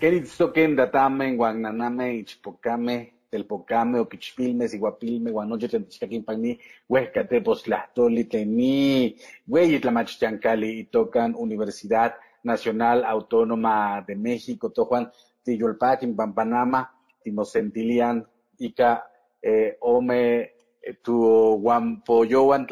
Queritztoquen 0.00 0.76
datame, 0.76 1.36
guananame, 1.36 2.14
ichpocame, 2.14 3.26
telpocame, 3.28 3.98
oquichpilme, 4.00 4.66
siguapilme, 4.66 5.30
guanoche, 5.30 5.68
tentichcaquimpani, 5.68 6.58
huescate, 6.88 7.42
postlahtoli, 7.42 8.24
teni, 8.24 9.14
hueyitlamachchancali, 9.46 10.88
tocan 10.90 11.34
Universidad 11.36 12.14
Nacional 12.44 13.04
Autónoma 13.04 14.02
de 14.08 14.16
México, 14.16 14.70
tojuan, 14.70 15.12
tiyolpaquin, 15.44 16.16
pampanama, 16.16 16.90
timosentilian, 17.22 18.26
ica, 18.58 19.04
eh, 19.42 19.76
ome, 19.80 20.54
tu 21.02 21.60
guampoyoan, 21.60 22.66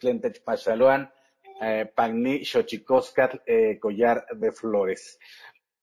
tlentechpachaloan, 0.00 1.10
eh, 1.60 1.84
pagni, 1.94 2.46
xochicoscat, 2.46 3.42
eh, 3.44 3.78
collar 3.78 4.24
de 4.40 4.52
flores. 4.52 5.18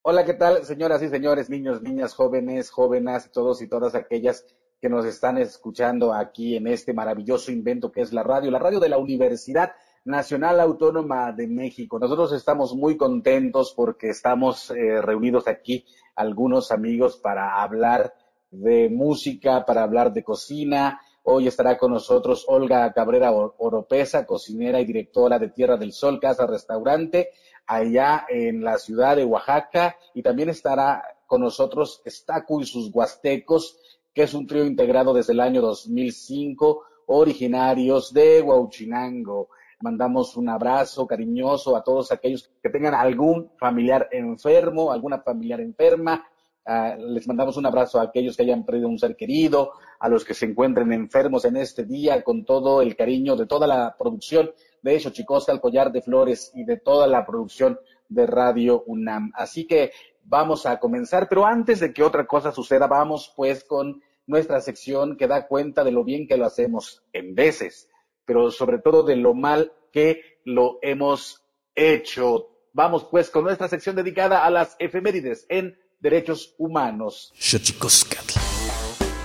Hola, 0.05 0.25
¿qué 0.25 0.33
tal, 0.33 0.65
señoras 0.65 1.01
y 1.01 1.07
señores, 1.07 1.50
niños, 1.50 1.81
niñas, 1.81 2.13
jóvenes, 2.13 2.71
jóvenes, 2.71 3.31
todos 3.31 3.61
y 3.61 3.69
todas 3.69 3.95
aquellas 3.95 4.45
que 4.81 4.89
nos 4.89 5.05
están 5.05 5.38
escuchando 5.38 6.13
aquí 6.13 6.57
en 6.57 6.67
este 6.67 6.91
maravilloso 6.91 7.53
invento 7.53 7.89
que 7.89 8.01
es 8.01 8.11
la 8.11 8.21
radio, 8.21 8.51
la 8.51 8.59
radio 8.59 8.81
de 8.81 8.89
la 8.89 8.97
Universidad 8.97 9.71
Nacional 10.03 10.59
Autónoma 10.59 11.31
de 11.31 11.47
México. 11.47 12.00
Nosotros 12.00 12.33
estamos 12.33 12.75
muy 12.75 12.97
contentos 12.97 13.73
porque 13.73 14.09
estamos 14.09 14.71
eh, 14.71 15.01
reunidos 15.01 15.47
aquí 15.47 15.85
algunos 16.17 16.73
amigos 16.73 17.15
para 17.15 17.61
hablar 17.61 18.13
de 18.51 18.89
música, 18.89 19.65
para 19.65 19.83
hablar 19.83 20.11
de 20.11 20.21
cocina. 20.21 20.99
Hoy 21.23 21.47
estará 21.47 21.77
con 21.77 21.94
nosotros 21.94 22.44
Olga 22.49 22.91
Cabrera 22.91 23.31
Oropesa, 23.31 24.25
cocinera 24.25 24.81
y 24.81 24.85
directora 24.85 25.39
de 25.39 25.47
Tierra 25.47 25.77
del 25.77 25.94
Sol, 25.94 26.19
Casa 26.19 26.45
Restaurante, 26.45 27.29
allá 27.65 28.25
en 28.30 28.63
la 28.63 28.77
ciudad 28.77 29.15
de 29.15 29.25
Oaxaca. 29.25 29.95
Y 30.13 30.21
también 30.21 30.50
estará 30.50 31.04
con 31.25 31.42
nosotros 31.42 32.01
Estacu 32.06 32.62
y 32.62 32.65
sus 32.65 32.94
Huastecos, 32.94 33.77
que 34.13 34.24
es 34.24 34.33
un 34.33 34.45
trío 34.48 34.65
integrado 34.65 35.13
desde 35.13 35.33
el 35.33 35.39
año 35.39 35.62
2005, 35.62 36.83
originarios 37.07 38.13
de 38.13 38.42
Huauchinango. 38.42 39.50
Mandamos 39.81 40.38
un 40.38 40.50
abrazo 40.50 41.06
cariñoso 41.06 41.75
a 41.75 41.83
todos 41.83 42.12
aquellos 42.12 42.50
que 42.62 42.69
tengan 42.69 42.94
algún 42.94 43.51
familiar 43.57 44.07
enfermo, 44.12 44.92
alguna 44.92 45.19
familiar 45.19 45.59
enferma, 45.59 46.24
Ah, 46.66 46.95
les 46.98 47.27
mandamos 47.27 47.57
un 47.57 47.66
abrazo 47.66 48.00
a 48.00 48.04
aquellos 48.04 48.38
que 48.38 48.44
hayan 48.44 48.63
perdido 48.63 48.88
un 48.88 48.98
ser 48.98 49.18
querido, 49.18 49.74
a 50.03 50.09
los 50.09 50.25
que 50.25 50.33
se 50.33 50.45
encuentren 50.45 50.91
enfermos 50.91 51.45
en 51.45 51.55
este 51.55 51.85
día, 51.85 52.25
con 52.25 52.44
todo 52.44 52.81
el 52.81 52.97
cariño 52.97 53.38
de 53.38 53.45
toda 53.45 53.67
la 53.67 53.95
producción 53.97 54.51
de 54.81 55.00
Xochicosca, 55.00 55.53
el 55.53 55.61
collar 55.61 55.94
de 55.94 56.01
flores 56.01 56.51
y 56.53 56.65
de 56.65 56.75
toda 56.75 57.07
la 57.07 57.25
producción 57.25 57.79
de 58.09 58.27
Radio 58.27 58.83
UNAM. 58.85 59.31
Así 59.33 59.65
que 59.65 59.94
vamos 60.25 60.65
a 60.65 60.77
comenzar, 60.81 61.29
pero 61.29 61.45
antes 61.45 61.79
de 61.79 61.94
que 61.94 62.03
otra 62.03 62.27
cosa 62.27 62.51
suceda, 62.51 62.88
vamos 62.88 63.31
pues 63.33 63.63
con 63.63 64.03
nuestra 64.27 64.59
sección 64.59 65.15
que 65.15 65.27
da 65.27 65.47
cuenta 65.47 65.85
de 65.85 65.94
lo 65.94 66.03
bien 66.03 66.27
que 66.27 66.35
lo 66.35 66.47
hacemos 66.47 67.01
en 67.13 67.33
veces, 67.33 67.88
pero 68.25 68.51
sobre 68.51 68.79
todo 68.79 69.03
de 69.03 69.15
lo 69.15 69.33
mal 69.33 69.71
que 69.94 70.41
lo 70.44 70.79
hemos 70.81 71.45
hecho. 71.75 72.49
Vamos 72.73 73.06
pues 73.09 73.29
con 73.29 73.45
nuestra 73.45 73.69
sección 73.69 73.95
dedicada 73.95 74.44
a 74.44 74.49
las 74.49 74.75
efemérides 74.79 75.45
en 75.47 75.79
derechos 76.01 76.56
humanos. 76.57 77.31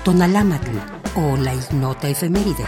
Tonalámatl 0.05 0.79
o 1.17 1.37
la 1.37 1.55
ignota 1.55 2.09
efeméride. 2.09 2.65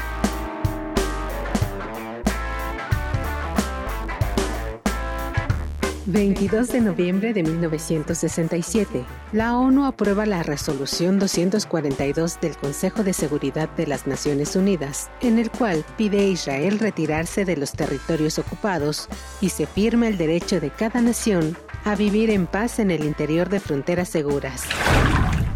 22 6.06 6.68
de 6.68 6.80
noviembre 6.80 7.32
de 7.32 7.44
1967, 7.44 9.04
la 9.32 9.56
ONU 9.56 9.84
aprueba 9.84 10.26
la 10.26 10.42
resolución 10.42 11.20
242 11.20 12.40
del 12.40 12.56
Consejo 12.56 13.04
de 13.04 13.12
Seguridad 13.12 13.68
de 13.76 13.86
las 13.86 14.08
Naciones 14.08 14.56
Unidas, 14.56 15.08
en 15.20 15.38
el 15.38 15.50
cual 15.52 15.84
pide 15.96 16.18
a 16.18 16.24
Israel 16.24 16.80
retirarse 16.80 17.44
de 17.44 17.56
los 17.56 17.72
territorios 17.72 18.40
ocupados 18.40 19.08
y 19.40 19.50
se 19.50 19.66
firma 19.66 20.08
el 20.08 20.18
derecho 20.18 20.58
de 20.58 20.70
cada 20.70 21.00
nación 21.00 21.56
a 21.84 21.94
vivir 21.94 22.30
en 22.30 22.48
paz 22.48 22.80
en 22.80 22.90
el 22.90 23.04
interior 23.04 23.48
de 23.48 23.60
fronteras 23.60 24.08
seguras. 24.08 24.64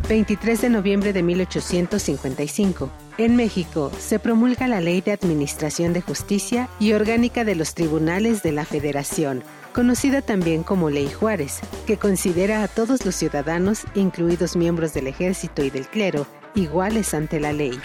23 0.08 0.60
de 0.60 0.68
noviembre 0.68 1.12
de 1.12 1.22
1855. 1.22 2.90
En 3.16 3.36
México 3.36 3.90
se 3.98 4.18
promulga 4.18 4.68
la 4.68 4.80
Ley 4.80 5.00
de 5.00 5.12
Administración 5.12 5.92
de 5.92 6.02
Justicia 6.02 6.68
y 6.78 6.92
Orgánica 6.92 7.44
de 7.44 7.54
los 7.54 7.74
Tribunales 7.74 8.42
de 8.42 8.52
la 8.52 8.64
Federación, 8.64 9.42
conocida 9.72 10.20
también 10.20 10.62
como 10.62 10.90
Ley 10.90 11.10
Juárez, 11.10 11.60
que 11.86 11.96
considera 11.96 12.62
a 12.62 12.68
todos 12.68 13.04
los 13.06 13.14
ciudadanos, 13.14 13.84
incluidos 13.94 14.56
miembros 14.56 14.92
del 14.92 15.06
ejército 15.06 15.64
y 15.64 15.70
del 15.70 15.86
clero, 15.86 16.26
iguales 16.54 17.14
ante 17.14 17.40
la 17.40 17.52
ley. 17.52 17.78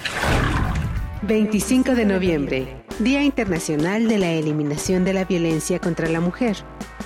25 1.22 1.96
de 1.96 2.06
noviembre, 2.06 2.84
Día 3.00 3.24
Internacional 3.24 4.08
de 4.08 4.18
la 4.18 4.32
Eliminación 4.32 5.06
de 5.06 5.14
la 5.14 5.26
Violencia 5.26 5.80
contra 5.80 6.10
la 6.10 6.20
Mujer 6.20 6.58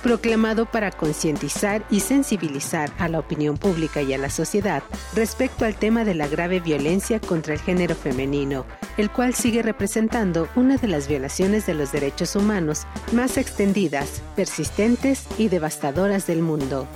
proclamado 0.04 0.66
para 0.66 0.90
concientizar 0.90 1.82
y 1.90 2.00
sensibilizar 2.00 2.92
a 2.98 3.08
la 3.08 3.18
opinión 3.18 3.56
pública 3.56 4.02
y 4.02 4.12
a 4.12 4.18
la 4.18 4.28
sociedad 4.28 4.82
respecto 5.14 5.64
al 5.64 5.76
tema 5.76 6.04
de 6.04 6.14
la 6.14 6.28
grave 6.28 6.60
violencia 6.60 7.20
contra 7.20 7.54
el 7.54 7.60
género 7.60 7.94
femenino, 7.94 8.66
el 8.98 9.10
cual 9.10 9.32
sigue 9.32 9.62
representando 9.62 10.46
una 10.56 10.76
de 10.76 10.88
las 10.88 11.08
violaciones 11.08 11.64
de 11.64 11.72
los 11.72 11.90
derechos 11.90 12.36
humanos 12.36 12.86
más 13.12 13.38
extendidas, 13.38 14.20
persistentes 14.36 15.24
y 15.38 15.48
devastadoras 15.48 16.26
del 16.26 16.42
mundo. 16.42 16.86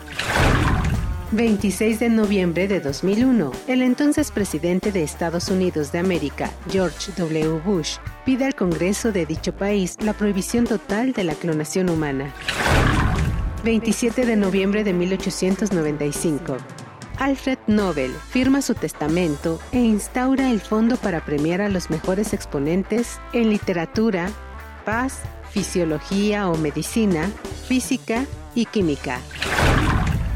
26 1.33 2.01
de 2.01 2.09
noviembre 2.11 2.69
de 2.69 2.81
2001, 2.81 3.53
el 3.69 3.83
entonces 3.83 4.31
presidente 4.31 4.93
de 4.93 5.03
Estados 5.03 5.49
Unidos 5.49 5.93
de 5.93 5.99
América, 5.99 6.51
George 6.71 7.13
W. 7.17 7.61
Bush, 7.65 7.97
pide 8.25 8.47
al 8.47 8.55
Congreso 8.55 9.13
de 9.13 9.27
dicho 9.27 9.55
país 9.55 9.97
la 10.01 10.15
prohibición 10.15 10.65
total 10.65 11.13
de 11.13 11.25
la 11.25 11.35
clonación 11.35 11.91
humana. 11.91 12.33
27 13.69 14.25
de 14.25 14.35
noviembre 14.35 14.83
de 14.83 14.95
1895. 14.95 16.57
Alfred 17.19 17.59
Nobel 17.67 18.13
firma 18.31 18.63
su 18.63 18.75
testamento 18.75 19.61
e 19.73 19.79
instaura 19.79 20.51
el 20.51 20.61
fondo 20.61 20.97
para 20.97 21.23
premiar 21.23 21.61
a 21.61 21.69
los 21.69 21.91
mejores 21.91 22.33
exponentes 22.33 23.21
en 23.35 23.51
literatura, 23.51 24.31
paz, 24.87 25.19
fisiología 25.51 26.49
o 26.49 26.57
medicina, 26.57 27.31
física 27.67 28.25
y 28.55 28.65
química. 28.65 29.21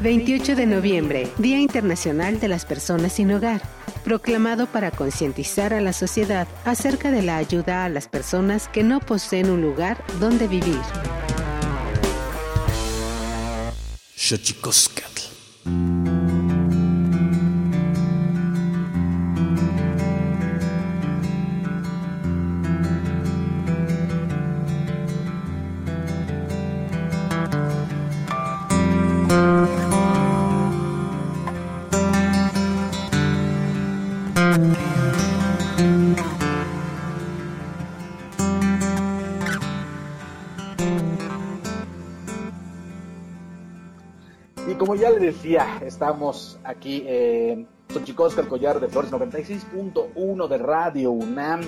28 0.02 0.54
de 0.54 0.66
noviembre, 0.66 1.28
Día 1.38 1.58
Internacional 1.58 2.38
de 2.38 2.48
las 2.48 2.66
Personas 2.66 3.14
sin 3.14 3.32
Hogar, 3.32 3.62
proclamado 4.04 4.66
para 4.66 4.90
concientizar 4.90 5.72
a 5.72 5.80
la 5.80 5.94
sociedad 5.94 6.46
acerca 6.66 7.10
de 7.10 7.22
la 7.22 7.38
ayuda 7.38 7.86
a 7.86 7.88
las 7.88 8.08
personas 8.08 8.68
que 8.68 8.82
no 8.82 9.00
poseen 9.00 9.48
un 9.48 9.62
lugar 9.62 10.04
donde 10.20 10.48
vivir. 10.48 10.82
Xochicoscatl. 14.24 15.22
Música 15.64 16.32
ya 44.96 45.10
le 45.10 45.18
decía, 45.18 45.80
estamos 45.84 46.58
aquí 46.64 47.04
en 47.06 47.66
Xochicosca, 47.88 48.40
el 48.40 48.48
collar 48.48 48.80
de 48.80 48.88
flores 48.88 49.12
96.1 49.12 50.48
de 50.48 50.58
Radio 50.58 51.10
UNAM. 51.12 51.60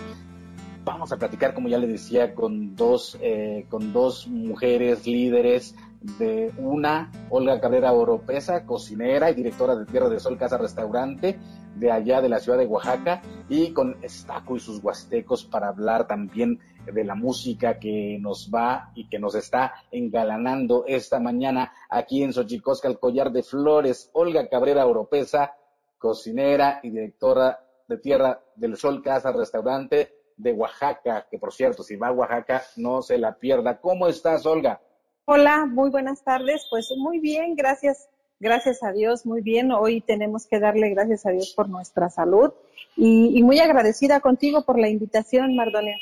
Vamos 0.84 1.12
a 1.12 1.16
platicar, 1.16 1.54
como 1.54 1.68
ya 1.68 1.78
le 1.78 1.86
decía, 1.86 2.34
con 2.34 2.76
dos, 2.76 3.18
eh, 3.20 3.66
con 3.68 3.92
dos 3.92 4.26
mujeres 4.26 5.06
líderes 5.06 5.74
de 6.18 6.52
una, 6.58 7.10
Olga 7.30 7.60
Cabrera 7.60 7.92
Oropesa, 7.92 8.66
cocinera 8.66 9.30
y 9.30 9.34
directora 9.34 9.76
de 9.76 9.86
Tierra 9.86 10.08
de 10.08 10.20
Sol 10.20 10.36
Casa 10.36 10.58
Restaurante 10.58 11.38
de 11.76 11.90
allá 11.90 12.20
de 12.20 12.28
la 12.28 12.38
ciudad 12.38 12.58
de 12.58 12.66
Oaxaca, 12.66 13.22
y 13.48 13.72
con 13.72 13.96
Estaco 14.02 14.56
y 14.56 14.60
sus 14.60 14.82
huastecos 14.82 15.44
para 15.44 15.68
hablar 15.68 16.06
también 16.06 16.60
de 16.92 17.04
la 17.04 17.14
música 17.14 17.78
que 17.78 18.18
nos 18.20 18.50
va 18.52 18.90
y 18.94 19.08
que 19.08 19.18
nos 19.18 19.34
está 19.34 19.74
engalanando 19.90 20.84
esta 20.86 21.20
mañana 21.20 21.72
aquí 21.88 22.22
en 22.22 22.32
Xochicosca, 22.32 22.88
el 22.88 22.98
collar 22.98 23.32
de 23.32 23.42
flores. 23.42 24.10
Olga 24.12 24.48
Cabrera 24.48 24.86
Oropesa, 24.86 25.54
cocinera 25.98 26.80
y 26.82 26.90
directora 26.90 27.60
de 27.88 27.98
Tierra 27.98 28.40
del 28.56 28.76
Sol 28.76 29.02
Casa 29.02 29.32
Restaurante 29.32 30.12
de 30.36 30.52
Oaxaca, 30.52 31.26
que 31.30 31.38
por 31.38 31.52
cierto, 31.52 31.82
si 31.82 31.96
va 31.96 32.08
a 32.08 32.12
Oaxaca, 32.12 32.62
no 32.76 33.02
se 33.02 33.18
la 33.18 33.34
pierda. 33.34 33.80
¿Cómo 33.80 34.08
estás, 34.08 34.44
Olga? 34.46 34.80
Hola, 35.26 35.66
muy 35.66 35.90
buenas 35.90 36.22
tardes. 36.22 36.66
Pues 36.70 36.88
muy 36.96 37.18
bien, 37.20 37.54
gracias. 37.54 38.08
Gracias 38.40 38.82
a 38.82 38.92
Dios, 38.92 39.24
muy 39.24 39.40
bien. 39.40 39.70
Hoy 39.72 40.00
tenemos 40.00 40.46
que 40.46 40.58
darle 40.58 40.90
gracias 40.90 41.24
a 41.24 41.30
Dios 41.30 41.54
por 41.56 41.68
nuestra 41.68 42.10
salud 42.10 42.52
y, 42.96 43.38
y 43.38 43.42
muy 43.42 43.60
agradecida 43.60 44.20
contigo 44.20 44.64
por 44.64 44.78
la 44.78 44.88
invitación, 44.88 45.56
Mardonia. 45.56 45.96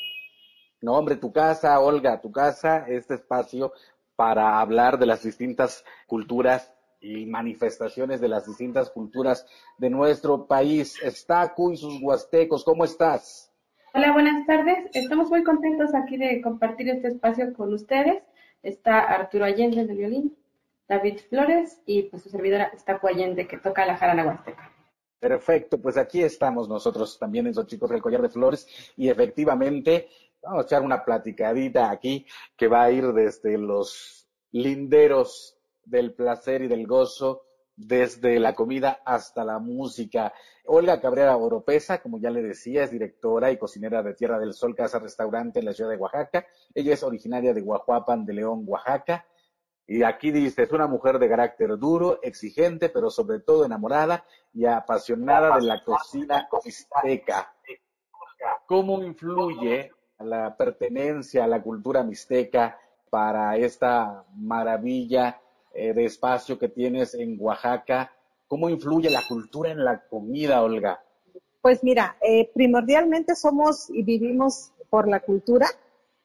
No, 0.83 0.95
hombre, 0.95 1.15
tu 1.15 1.33
casa, 1.33 1.79
Olga, 1.79 2.21
tu 2.21 2.33
casa, 2.33 2.85
este 2.89 3.15
espacio 3.15 3.73
para 4.17 4.59
hablar 4.59 4.99
de 4.99 5.07
las 5.07 5.23
distintas 5.23 5.85
culturas 6.09 6.75
y 7.01 7.25
manifestaciones 7.27 8.21
de 8.21 8.27
las 8.27 8.47
distintas 8.47 8.91
culturas 8.91 9.47
de 9.79 9.91
nuestro 9.91 10.49
país. 10.49 11.01
Estacu 11.01 11.71
y 11.71 11.77
sus 11.77 12.03
huastecos, 12.03 12.65
¿cómo 12.65 12.85
estás? 12.85 13.53
Hola, 13.95 14.13
buenas 14.13 14.45
tardes. 14.45 14.91
Estamos 14.93 15.31
muy 15.31 15.45
contentos 15.45 15.95
aquí 15.95 16.17
de 16.17 16.43
compartir 16.43 16.89
este 16.89 17.09
espacio 17.09 17.53
con 17.55 17.73
ustedes. 17.73 18.25
Está 18.65 19.03
Arturo 19.03 19.45
Allende 19.45 19.87
de 19.87 19.95
violín, 19.95 20.37
David 20.89 21.21
Flores 21.29 21.81
y 21.87 22.03
pues 22.05 22.25
su 22.25 22.29
servidora 22.29 22.73
Estacu 22.75 23.07
Allende 23.07 23.47
que 23.47 23.59
toca 23.59 23.87
la 23.87 23.97
jarana 23.97 24.27
huasteca. 24.27 24.73
Perfecto, 25.21 25.81
pues 25.81 25.97
aquí 25.97 26.21
estamos 26.21 26.69
nosotros 26.69 27.17
también 27.21 27.47
en 27.47 27.55
chicos 27.67 27.89
del 27.89 28.03
Collar 28.03 28.23
de 28.23 28.29
Flores 28.29 28.67
y 28.97 29.09
efectivamente 29.09 30.09
Vamos 30.43 30.65
a 30.65 30.67
echar 30.67 30.83
una 30.83 31.05
platicadita 31.05 31.91
aquí 31.91 32.27
que 32.57 32.67
va 32.67 32.83
a 32.83 32.91
ir 32.91 33.13
desde 33.13 33.57
los 33.59 34.29
linderos 34.51 35.57
del 35.85 36.15
placer 36.15 36.63
y 36.63 36.69
del 36.69 36.87
gozo 36.87 37.45
desde 37.77 38.39
la 38.39 38.55
comida 38.55 39.01
hasta 39.05 39.45
la 39.45 39.59
música. 39.59 40.33
Olga 40.67 41.01
Cabrera 41.01 41.37
Oropesa, 41.37 42.03
como 42.03 42.19
ya 42.19 42.31
le 42.31 42.43
decía, 42.43 42.83
es 42.83 42.91
directora 42.91 43.51
y 43.51 43.57
cocinera 43.57 44.03
de 44.03 44.15
Tierra 44.15 44.39
del 44.39 44.53
Sol 44.53 44.75
Casa 44.75 44.99
Restaurante 44.99 45.61
en 45.61 45.67
la 45.67 45.73
ciudad 45.73 45.91
de 45.91 45.97
Oaxaca. 45.97 46.47
Ella 46.75 46.95
es 46.95 47.03
originaria 47.03 47.55
de 47.55 47.61
Guajuapan 47.61 48.25
de 48.25 48.35
León, 48.35 48.65
Oaxaca. 48.67 49.27
Y 49.87 50.03
aquí 50.03 50.31
dice, 50.31 50.63
es 50.63 50.73
una 50.73 50.87
mujer 50.87 51.19
de 51.19 51.29
carácter 51.29 51.77
duro, 51.79 52.21
exigente, 52.23 52.89
pero 52.89 53.11
sobre 53.11 53.41
todo 53.41 53.65
enamorada 53.65 54.25
y 54.53 54.65
apasionada 54.67 55.57
de 55.57 55.63
la 55.63 55.83
cocina 55.85 56.49
mixteca. 56.65 57.55
¿Cómo 58.67 59.03
influye 59.03 59.93
la 60.25 60.57
pertenencia 60.57 61.45
a 61.45 61.49
la 61.49 61.63
cultura 61.63 62.03
mixteca 62.03 62.79
para 63.11 63.57
esta 63.57 64.25
maravilla 64.35 65.41
eh, 65.75 65.93
de 65.93 66.05
espacio 66.05 66.59
que 66.59 66.69
tienes 66.69 67.15
en 67.15 67.37
Oaxaca? 67.39 68.13
¿Cómo 68.49 68.69
influye 68.69 69.11
la 69.11 69.23
cultura 69.29 69.71
en 69.71 69.85
la 69.85 70.01
comida, 70.09 70.63
Olga? 70.63 71.01
Pues 71.63 71.83
mira, 71.85 72.17
eh, 72.21 72.51
primordialmente 72.53 73.35
somos 73.37 73.89
y 73.89 74.03
vivimos 74.03 74.73
por 74.91 75.09
la 75.09 75.21
cultura. 75.21 75.67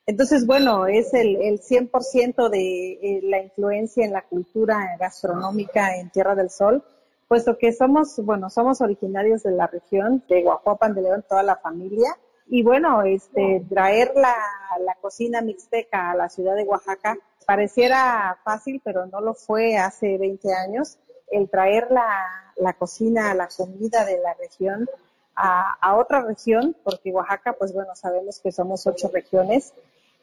Entonces, 0.06 0.46
bueno, 0.46 0.88
es 0.88 1.14
el, 1.14 1.36
el 1.38 1.60
100% 1.62 2.50
de 2.50 2.92
eh, 2.94 3.20
la 3.24 3.42
influencia 3.42 4.06
en 4.06 4.14
la 4.14 4.24
cultura 4.24 4.98
gastronómica 5.00 5.98
en 5.98 6.10
Tierra 6.10 6.34
del 6.36 6.50
Sol, 6.50 6.84
puesto 7.28 7.58
que 7.58 7.72
somos, 7.74 8.18
bueno, 8.24 8.50
somos 8.50 8.82
originarios 8.82 9.44
de 9.44 9.52
la 9.52 9.68
región 9.68 10.24
de 10.28 10.44
Guajuapan 10.44 10.96
de 10.96 11.02
León, 11.04 11.26
toda 11.28 11.44
la 11.44 11.58
familia. 11.58 12.18
Y 12.50 12.64
bueno, 12.64 13.04
este, 13.04 13.64
traer 13.70 14.14
la, 14.16 14.36
la 14.80 14.96
cocina 14.96 15.42
mixteca 15.42 16.12
a 16.12 16.16
la 16.16 16.30
ciudad 16.30 16.56
de 16.56 16.64
Oaxaca 16.64 17.18
pareciera 17.46 18.38
fácil, 18.44 18.82
pero 18.84 19.06
no 19.06 19.22
lo 19.22 19.34
fue 19.34 19.78
hace 19.78 20.18
20 20.18 20.54
años, 20.54 20.98
el 21.32 21.50
traer 21.50 21.92
la, 21.92 22.54
la 22.58 22.74
cocina, 22.74 23.34
la 23.34 23.48
comida 23.48 24.06
de 24.06 24.20
la 24.20 24.34
región 24.34 24.88
a, 25.36 25.78
a, 25.80 25.96
otra 25.96 26.22
región, 26.22 26.76
porque 26.84 27.12
Oaxaca, 27.12 27.54
pues 27.54 27.74
bueno, 27.74 27.96
sabemos 27.96 28.40
que 28.40 28.52
somos 28.52 28.86
ocho 28.88 29.10
regiones, 29.14 29.74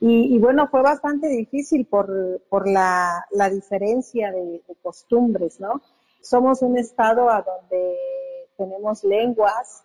y, 0.00 0.34
y 0.34 0.38
bueno, 0.38 0.68
fue 0.68 0.82
bastante 0.82 1.28
difícil 1.28 1.86
por, 1.86 2.42
por 2.48 2.68
la, 2.68 3.24
la 3.30 3.48
diferencia 3.48 4.32
de, 4.32 4.62
de, 4.66 4.76
costumbres, 4.82 5.60
¿no? 5.60 5.80
Somos 6.20 6.62
un 6.62 6.76
estado 6.76 7.30
a 7.30 7.42
donde 7.42 7.96
tenemos 8.56 9.04
lenguas, 9.04 9.84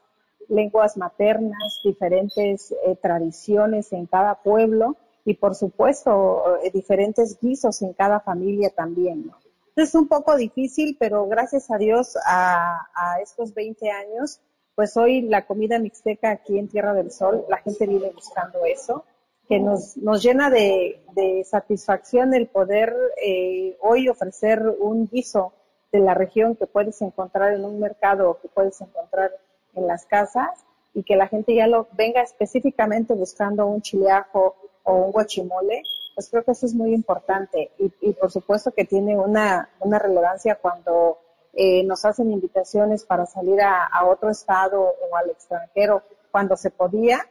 lenguas 0.50 0.98
maternas, 0.98 1.80
diferentes 1.84 2.72
eh, 2.86 2.96
tradiciones 3.02 3.94
en 3.94 4.06
cada 4.06 4.36
pueblo, 4.36 4.98
y 5.26 5.36
por 5.36 5.56
supuesto 5.56 6.58
eh, 6.64 6.72
diferentes 6.72 7.40
guisos 7.40 7.82
en 7.82 7.94
cada 7.94 8.20
familia 8.20 8.72
también. 8.72 9.28
¿no? 9.28 9.38
Es 9.76 9.96
un 9.96 10.08
poco 10.08 10.36
difícil, 10.36 10.98
pero 11.00 11.28
gracias 11.28 11.70
a 11.72 11.78
Dios 11.78 12.18
a, 12.26 12.80
estos 13.22 13.54
20 13.54 13.92
años, 13.92 14.40
pues 14.76 14.98
hoy 14.98 15.22
la 15.22 15.46
comida 15.46 15.78
mixteca 15.80 16.32
aquí 16.32 16.58
en 16.58 16.68
Tierra 16.68 16.94
del 16.94 17.12
Sol, 17.12 17.46
la 17.48 17.58
gente 17.58 17.86
viene 17.86 18.12
buscando 18.12 18.66
eso, 18.66 19.06
que 19.48 19.60
nos, 19.60 19.98
nos 19.98 20.22
llena 20.24 20.50
de, 20.50 21.02
de 21.16 21.44
satisfacción 21.44 22.34
el 22.34 22.48
poder 22.48 22.96
eh, 23.24 23.78
hoy 23.82 24.10
ofrecer 24.10 24.64
un 24.80 25.08
guiso 25.08 25.54
de 25.92 26.00
la 26.00 26.14
región 26.14 26.56
que 26.56 26.68
puedes 26.68 27.02
encontrar 27.02 27.54
en 27.54 27.66
un 27.66 27.80
mercado 27.80 28.30
o 28.30 28.40
que 28.40 28.48
puedes 28.48 28.80
encontrar 28.82 29.32
en 29.74 29.88
las 29.88 30.06
casas 30.06 30.66
y 30.94 31.04
que 31.04 31.16
la 31.16 31.28
gente 31.28 31.56
ya 31.56 31.68
lo 31.68 31.88
venga 31.94 32.22
específicamente 32.22 33.14
buscando 33.14 33.68
un 33.68 33.82
chileajo 33.82 34.56
o 34.84 34.94
un 34.96 35.12
guachimole, 35.12 35.84
pues 36.16 36.30
creo 36.30 36.44
que 36.44 36.52
eso 36.52 36.66
es 36.66 36.74
muy 36.74 36.94
importante 36.94 37.72
y, 37.78 38.14
por 38.14 38.32
supuesto 38.32 38.72
que 38.72 38.86
tiene 38.86 39.18
una, 39.18 39.70
una 39.80 40.00
relevancia 40.00 40.56
cuando 40.56 41.20
eh, 41.54 41.84
nos 41.84 42.06
hacen 42.06 42.32
invitaciones 42.32 43.06
para 43.06 43.26
salir 43.26 43.62
a, 43.62 43.86
a, 43.86 44.06
otro 44.06 44.30
estado 44.30 44.82
o 44.82 45.16
al 45.16 45.30
extranjero 45.30 46.04
cuando 46.32 46.58
se 46.58 46.72
podía, 46.72 47.26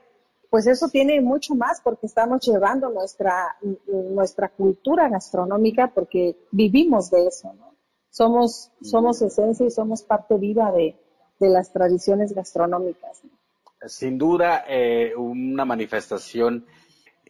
pues 0.51 0.67
eso 0.67 0.89
tiene 0.89 1.21
mucho 1.21 1.55
más 1.55 1.81
porque 1.83 2.07
estamos 2.07 2.41
llevando 2.47 2.89
nuestra, 2.89 3.57
nuestra 3.87 4.49
cultura 4.49 5.09
gastronómica 5.09 5.93
porque 5.95 6.37
vivimos 6.51 7.11
de 7.11 7.27
eso, 7.27 7.53
¿no? 7.55 7.75
Somos, 8.11 8.73
somos 8.83 9.21
esencia 9.21 9.67
y 9.67 9.71
somos 9.71 10.03
parte 10.03 10.37
viva 10.39 10.73
de, 10.73 10.97
de 11.39 11.49
las 11.49 11.73
tradiciones 11.73 12.33
gastronómicas. 12.33 13.23
Sin 13.87 14.19
duda, 14.19 14.65
eh, 14.69 15.15
una 15.17 15.65
manifestación 15.65 16.67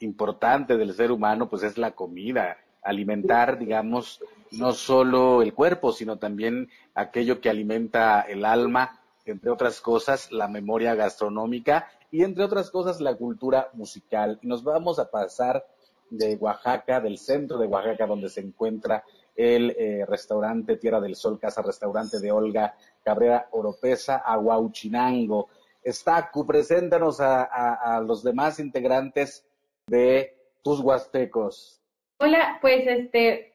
importante 0.00 0.76
del 0.76 0.94
ser 0.94 1.12
humano, 1.12 1.48
pues 1.48 1.62
es 1.62 1.76
la 1.76 1.92
comida, 1.92 2.56
alimentar, 2.82 3.58
digamos, 3.58 4.20
no 4.52 4.72
solo 4.72 5.42
el 5.42 5.52
cuerpo, 5.52 5.92
sino 5.92 6.18
también 6.18 6.70
aquello 6.94 7.40
que 7.40 7.50
alimenta 7.50 8.22
el 8.22 8.44
alma, 8.44 9.00
entre 9.26 9.50
otras 9.50 9.80
cosas, 9.80 10.32
la 10.32 10.48
memoria 10.48 10.94
gastronómica 10.94 11.90
y 12.10 12.22
entre 12.22 12.44
otras 12.44 12.70
cosas, 12.70 13.00
la 13.00 13.14
cultura 13.14 13.68
musical. 13.74 14.38
Nos 14.42 14.64
vamos 14.64 14.98
a 14.98 15.10
pasar 15.10 15.66
de 16.08 16.36
Oaxaca, 16.36 17.00
del 17.00 17.18
centro 17.18 17.58
de 17.58 17.66
Oaxaca, 17.66 18.06
donde 18.06 18.30
se 18.30 18.40
encuentra 18.40 19.04
el 19.36 19.70
eh, 19.78 20.04
restaurante 20.06 20.76
Tierra 20.76 21.00
del 21.00 21.14
Sol, 21.14 21.38
Casa 21.38 21.62
Restaurante 21.62 22.18
de 22.18 22.32
Olga 22.32 22.74
Cabrera 23.08 23.48
Oropesa, 23.52 24.18
a 24.18 24.38
Huauchinango. 24.38 25.48
Estacu, 25.82 26.46
preséntanos 26.46 27.22
a, 27.22 27.42
a, 27.44 27.96
a 27.96 28.00
los 28.02 28.22
demás 28.22 28.60
integrantes 28.60 29.48
de 29.86 30.36
tus 30.62 30.80
huastecos. 30.80 31.80
Hola, 32.18 32.58
pues 32.60 32.86
este, 32.86 33.54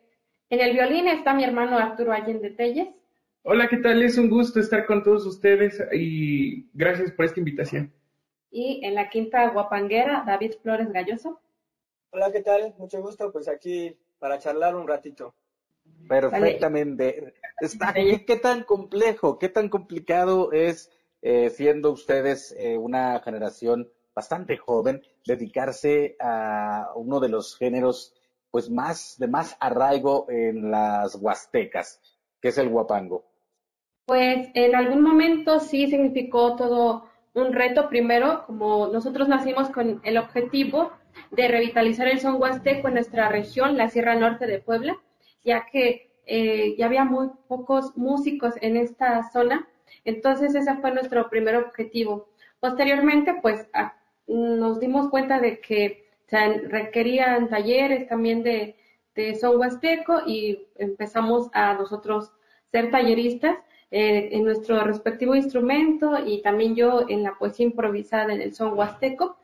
en 0.49 0.59
el 0.59 0.73
violín 0.73 1.07
está 1.07 1.35
mi 1.35 1.43
hermano 1.43 1.77
Arturo 1.77 2.11
Allende 2.11 2.49
Telles. 2.49 2.87
Hola, 3.43 3.67
¿qué 3.67 3.77
tal? 3.77 4.01
Es 4.01 4.17
un 4.17 4.27
gusto 4.27 4.59
estar 4.59 4.87
con 4.87 5.03
todos 5.03 5.23
ustedes 5.27 5.79
y 5.91 6.67
gracias 6.73 7.11
por 7.11 7.25
esta 7.25 7.39
invitación. 7.39 7.93
Y 8.49 8.83
en 8.83 8.95
la 8.95 9.09
quinta 9.09 9.47
guapanguera, 9.49 10.23
David 10.25 10.53
Flores 10.63 10.91
Galloso. 10.91 11.39
Hola, 12.09 12.31
¿qué 12.31 12.41
tal? 12.41 12.73
Mucho 12.79 13.03
gusto, 13.03 13.31
pues 13.31 13.47
aquí 13.47 13.95
para 14.17 14.39
charlar 14.39 14.75
un 14.75 14.87
ratito. 14.87 15.35
Perfectamente. 16.07 17.33
Está, 17.59 17.93
¿qué, 17.93 18.25
¿qué, 18.25 18.35
tan 18.35 18.63
complejo, 18.63 19.39
qué 19.39 19.49
tan 19.49 19.69
complicado 19.69 20.51
es, 20.51 20.91
eh, 21.21 21.49
siendo 21.49 21.91
ustedes 21.91 22.53
eh, 22.57 22.77
una 22.77 23.19
generación 23.21 23.89
bastante 24.13 24.57
joven, 24.57 25.01
dedicarse 25.25 26.15
a 26.19 26.91
uno 26.95 27.19
de 27.19 27.29
los 27.29 27.57
géneros 27.57 28.13
pues 28.51 28.69
más 28.69 29.15
de 29.17 29.27
más 29.27 29.57
arraigo 29.59 30.27
en 30.29 30.69
las 30.69 31.15
huastecas, 31.15 31.99
que 32.39 32.49
es 32.49 32.57
el 32.59 32.69
guapango. 32.69 33.25
Pues 34.05 34.49
en 34.53 34.75
algún 34.75 35.01
momento 35.01 35.59
sí 35.59 35.87
significó 35.87 36.55
todo 36.55 37.09
un 37.33 37.53
reto. 37.53 37.89
Primero, 37.89 38.45
como 38.45 38.87
nosotros 38.87 39.27
nacimos 39.27 39.69
con 39.69 40.01
el 40.03 40.17
objetivo 40.17 40.91
de 41.31 41.47
revitalizar 41.47 42.07
el 42.07 42.19
son 42.19 42.39
huasteco 42.39 42.89
en 42.89 42.95
nuestra 42.95 43.29
región, 43.29 43.75
la 43.75 43.89
Sierra 43.89 44.15
Norte 44.15 44.45
de 44.45 44.59
Puebla, 44.59 44.97
ya 45.43 45.65
que 45.71 46.11
eh, 46.25 46.75
ya 46.77 46.85
había 46.85 47.05
muy 47.05 47.29
pocos 47.47 47.95
músicos 47.97 48.53
en 48.61 48.77
esta 48.77 49.29
zona. 49.31 49.67
Entonces 50.05 50.55
ese 50.55 50.75
fue 50.75 50.91
nuestro 50.91 51.29
primer 51.29 51.55
objetivo. 51.55 52.29
Posteriormente, 52.59 53.35
pues 53.41 53.67
nos 54.27 54.79
dimos 54.79 55.09
cuenta 55.09 55.39
de 55.39 55.59
que 55.59 56.07
se 56.27 56.59
requerían 56.69 57.49
talleres 57.49 58.07
también 58.07 58.43
de, 58.43 58.75
de 59.15 59.35
son 59.35 59.57
huasteco 59.59 60.21
y 60.25 60.67
empezamos 60.75 61.49
a 61.53 61.73
nosotros 61.73 62.31
ser 62.71 62.89
talleristas 62.89 63.57
eh, 63.91 64.29
en 64.31 64.43
nuestro 64.43 64.83
respectivo 64.83 65.35
instrumento 65.35 66.17
y 66.25 66.41
también 66.41 66.75
yo 66.75 67.05
en 67.07 67.21
la 67.21 67.37
poesía 67.37 67.67
improvisada 67.67 68.33
en 68.33 68.41
el 68.41 68.55
son 68.55 68.77
huasteco. 68.77 69.37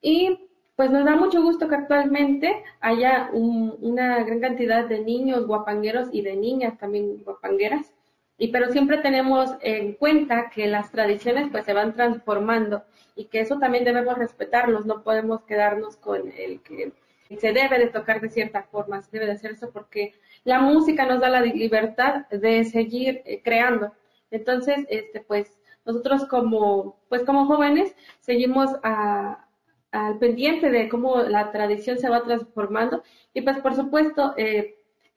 Y 0.00 0.48
pues 0.76 0.90
nos 0.90 1.04
da 1.04 1.16
mucho 1.16 1.42
gusto 1.42 1.68
que 1.68 1.74
actualmente 1.74 2.64
haya 2.80 3.30
un, 3.32 3.76
una 3.80 4.22
gran 4.24 4.40
cantidad 4.40 4.86
de 4.86 5.00
niños 5.00 5.46
guapangueros 5.46 6.08
y 6.12 6.22
de 6.22 6.36
niñas 6.36 6.78
también 6.78 7.22
guapangueras. 7.24 7.92
Y 8.38 8.48
pero 8.48 8.70
siempre 8.72 8.98
tenemos 8.98 9.50
en 9.60 9.92
cuenta 9.94 10.50
que 10.50 10.66
las 10.66 10.90
tradiciones 10.90 11.48
pues 11.50 11.64
se 11.64 11.74
van 11.74 11.94
transformando 11.94 12.84
y 13.14 13.26
que 13.26 13.40
eso 13.40 13.58
también 13.58 13.84
debemos 13.84 14.18
respetarlos, 14.18 14.86
no 14.86 15.02
podemos 15.02 15.42
quedarnos 15.44 15.96
con 15.96 16.32
el 16.32 16.60
que 16.62 16.92
se 17.38 17.52
debe 17.52 17.78
de 17.78 17.88
tocar 17.88 18.20
de 18.20 18.30
cierta 18.30 18.62
forma, 18.64 19.02
se 19.02 19.10
debe 19.12 19.26
de 19.26 19.32
hacer 19.32 19.52
eso 19.52 19.70
porque 19.70 20.14
la 20.44 20.60
música 20.60 21.06
nos 21.06 21.20
da 21.20 21.28
la 21.28 21.40
libertad 21.40 22.26
de 22.28 22.64
seguir 22.64 23.22
eh, 23.24 23.42
creando. 23.42 23.92
Entonces, 24.30 24.86
este, 24.88 25.20
pues, 25.20 25.58
nosotros 25.84 26.26
como, 26.26 26.96
pues, 27.08 27.22
como 27.22 27.46
jóvenes 27.46 27.94
seguimos 28.20 28.70
a, 28.82 29.46
al 29.92 30.18
pendiente 30.18 30.70
de 30.70 30.88
cómo 30.88 31.18
la 31.22 31.52
tradición 31.52 31.98
se 31.98 32.08
va 32.08 32.24
transformando 32.24 33.02
y, 33.32 33.42
pues, 33.42 33.58
por 33.58 33.74
supuesto, 33.74 34.34
eh, 34.36 34.76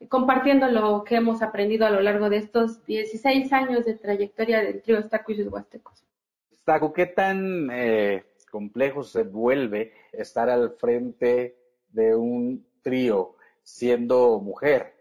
compartiendo 0.10 0.68
lo 0.68 1.04
que 1.04 1.16
hemos 1.16 1.42
aprendido 1.42 1.86
a 1.86 1.90
lo 1.90 2.02
largo 2.02 2.30
de 2.30 2.38
estos 2.38 2.86
16 2.86 3.52
años 3.54 3.86
de 3.86 3.96
trayectoria 3.96 4.62
del 4.62 4.82
trío 4.82 5.00
Estaco 5.00 5.32
y 5.32 5.38
sus 5.38 5.48
Huastecos. 5.48 6.06
Taco, 6.66 6.94
¿qué 6.94 7.06
tan 7.06 7.70
eh, 7.72 8.26
complejo 8.52 9.04
se 9.04 9.24
vuelve 9.24 9.94
estar 10.12 10.50
al 10.50 10.72
frente 10.72 11.56
de 11.90 12.16
un 12.16 12.66
trío 12.82 13.36
siendo 13.64 14.40
mujer? 14.40 14.94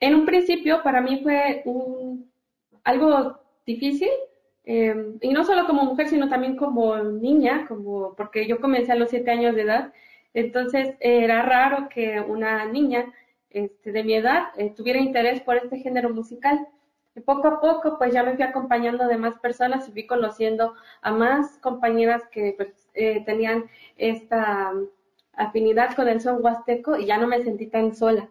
En 0.00 0.14
un 0.14 0.26
principio 0.26 0.82
para 0.82 1.00
mí 1.00 1.20
fue 1.22 1.62
un, 1.64 2.30
algo 2.84 3.40
difícil, 3.64 4.10
eh, 4.70 4.94
y 5.22 5.30
no 5.32 5.44
solo 5.46 5.66
como 5.66 5.84
mujer, 5.84 6.08
sino 6.08 6.28
también 6.28 6.54
como 6.54 6.98
niña, 6.98 7.64
como 7.66 8.14
porque 8.14 8.46
yo 8.46 8.60
comencé 8.60 8.92
a 8.92 8.96
los 8.96 9.08
siete 9.08 9.30
años 9.30 9.54
de 9.54 9.62
edad, 9.62 9.94
entonces 10.34 10.94
era 11.00 11.40
raro 11.40 11.88
que 11.88 12.20
una 12.20 12.66
niña 12.66 13.10
este, 13.48 13.92
de 13.92 14.04
mi 14.04 14.12
edad 14.12 14.48
eh, 14.58 14.74
tuviera 14.76 15.00
interés 15.00 15.40
por 15.40 15.56
este 15.56 15.78
género 15.78 16.10
musical. 16.10 16.68
Y 17.16 17.20
poco 17.20 17.48
a 17.48 17.60
poco, 17.62 17.96
pues 17.96 18.12
ya 18.12 18.22
me 18.22 18.34
fui 18.34 18.42
acompañando 18.44 19.08
de 19.08 19.16
más 19.16 19.38
personas 19.38 19.88
y 19.88 19.92
fui 19.92 20.06
conociendo 20.06 20.74
a 21.00 21.12
más 21.12 21.56
compañeras 21.60 22.28
que 22.30 22.52
pues, 22.54 22.90
eh, 22.92 23.24
tenían 23.24 23.70
esta 23.96 24.74
afinidad 25.32 25.96
con 25.96 26.08
el 26.08 26.20
son 26.20 26.44
huasteco 26.44 26.98
y 26.98 27.06
ya 27.06 27.16
no 27.16 27.26
me 27.26 27.42
sentí 27.42 27.68
tan 27.68 27.94
sola. 27.94 28.28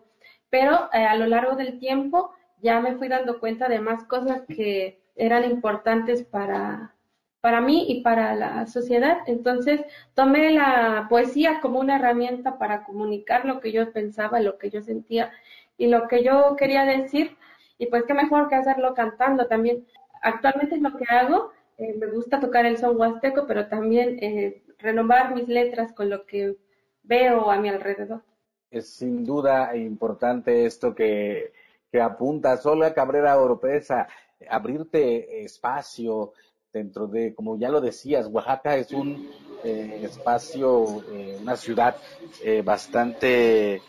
Pero 0.52 0.88
a 0.92 1.16
lo 1.16 1.26
largo 1.26 1.56
del 1.56 1.80
tiempo 1.80 2.32
ya 2.62 2.80
me 2.80 2.96
fui 2.96 3.08
dando 3.08 3.40
cuenta 3.40 3.68
de 3.68 3.80
más 3.80 4.04
cosas 4.04 4.44
que 4.48 5.00
eran 5.18 5.44
importantes 5.46 6.24
para, 6.24 6.96
para 7.42 7.62
mí 7.62 7.86
y 7.90 8.02
para 8.02 8.36
la 8.36 8.68
sociedad. 8.68 9.18
Entonces 9.26 9.82
tomé 10.14 10.52
la 10.52 11.08
poesía 11.10 11.60
como 11.62 11.80
una 11.80 11.98
herramienta 11.98 12.58
para 12.58 12.84
comunicar 12.84 13.46
lo 13.46 13.60
que 13.60 13.72
yo 13.72 13.92
pensaba, 13.92 14.40
lo 14.40 14.58
que 14.58 14.70
yo 14.70 14.82
sentía 14.82 15.32
y 15.78 15.88
lo 15.88 16.08
que 16.08 16.24
yo 16.24 16.56
quería 16.58 16.86
decir. 16.86 17.38
Y 17.78 17.88
pues 17.88 18.04
qué 18.06 18.14
mejor 18.14 18.50
que 18.50 18.56
hacerlo 18.56 18.94
cantando 18.94 19.48
también. 19.48 19.86
Actualmente 20.22 20.76
es 20.76 20.82
lo 20.82 20.96
que 20.98 21.06
hago. 21.10 21.52
Eh, 21.78 21.96
me 22.00 22.08
gusta 22.08 22.40
tocar 22.40 22.66
el 22.66 22.78
son 22.78 23.00
huasteco, 23.00 23.46
pero 23.46 23.68
también 23.68 24.18
eh, 24.22 24.64
renovar 24.80 25.36
mis 25.36 25.48
letras 25.48 25.94
con 25.94 26.10
lo 26.10 26.26
que 26.26 26.56
veo 27.04 27.52
a 27.52 27.58
mi 27.58 27.70
alrededor. 27.70 28.24
Es 28.72 28.90
sin 28.90 29.24
duda 29.24 29.76
importante 29.76 30.66
esto 30.66 30.94
que, 30.94 31.54
que 31.92 32.02
apunta 32.02 32.58
Sola 32.58 32.94
Cabrera 32.94 33.38
Oropesa 33.40 34.08
abrirte 34.50 35.44
espacio 35.44 36.34
dentro 36.72 37.08
de, 37.08 37.34
como 37.34 37.58
ya 37.58 37.70
lo 37.70 37.82
decías, 37.82 38.28
Oaxaca 38.28 38.76
es 38.78 38.92
un 38.92 39.30
eh, 39.64 40.02
espacio, 40.04 41.04
eh, 41.12 41.38
una 41.42 41.56
ciudad 41.56 41.96
eh, 42.44 42.62
bastante 42.62 43.82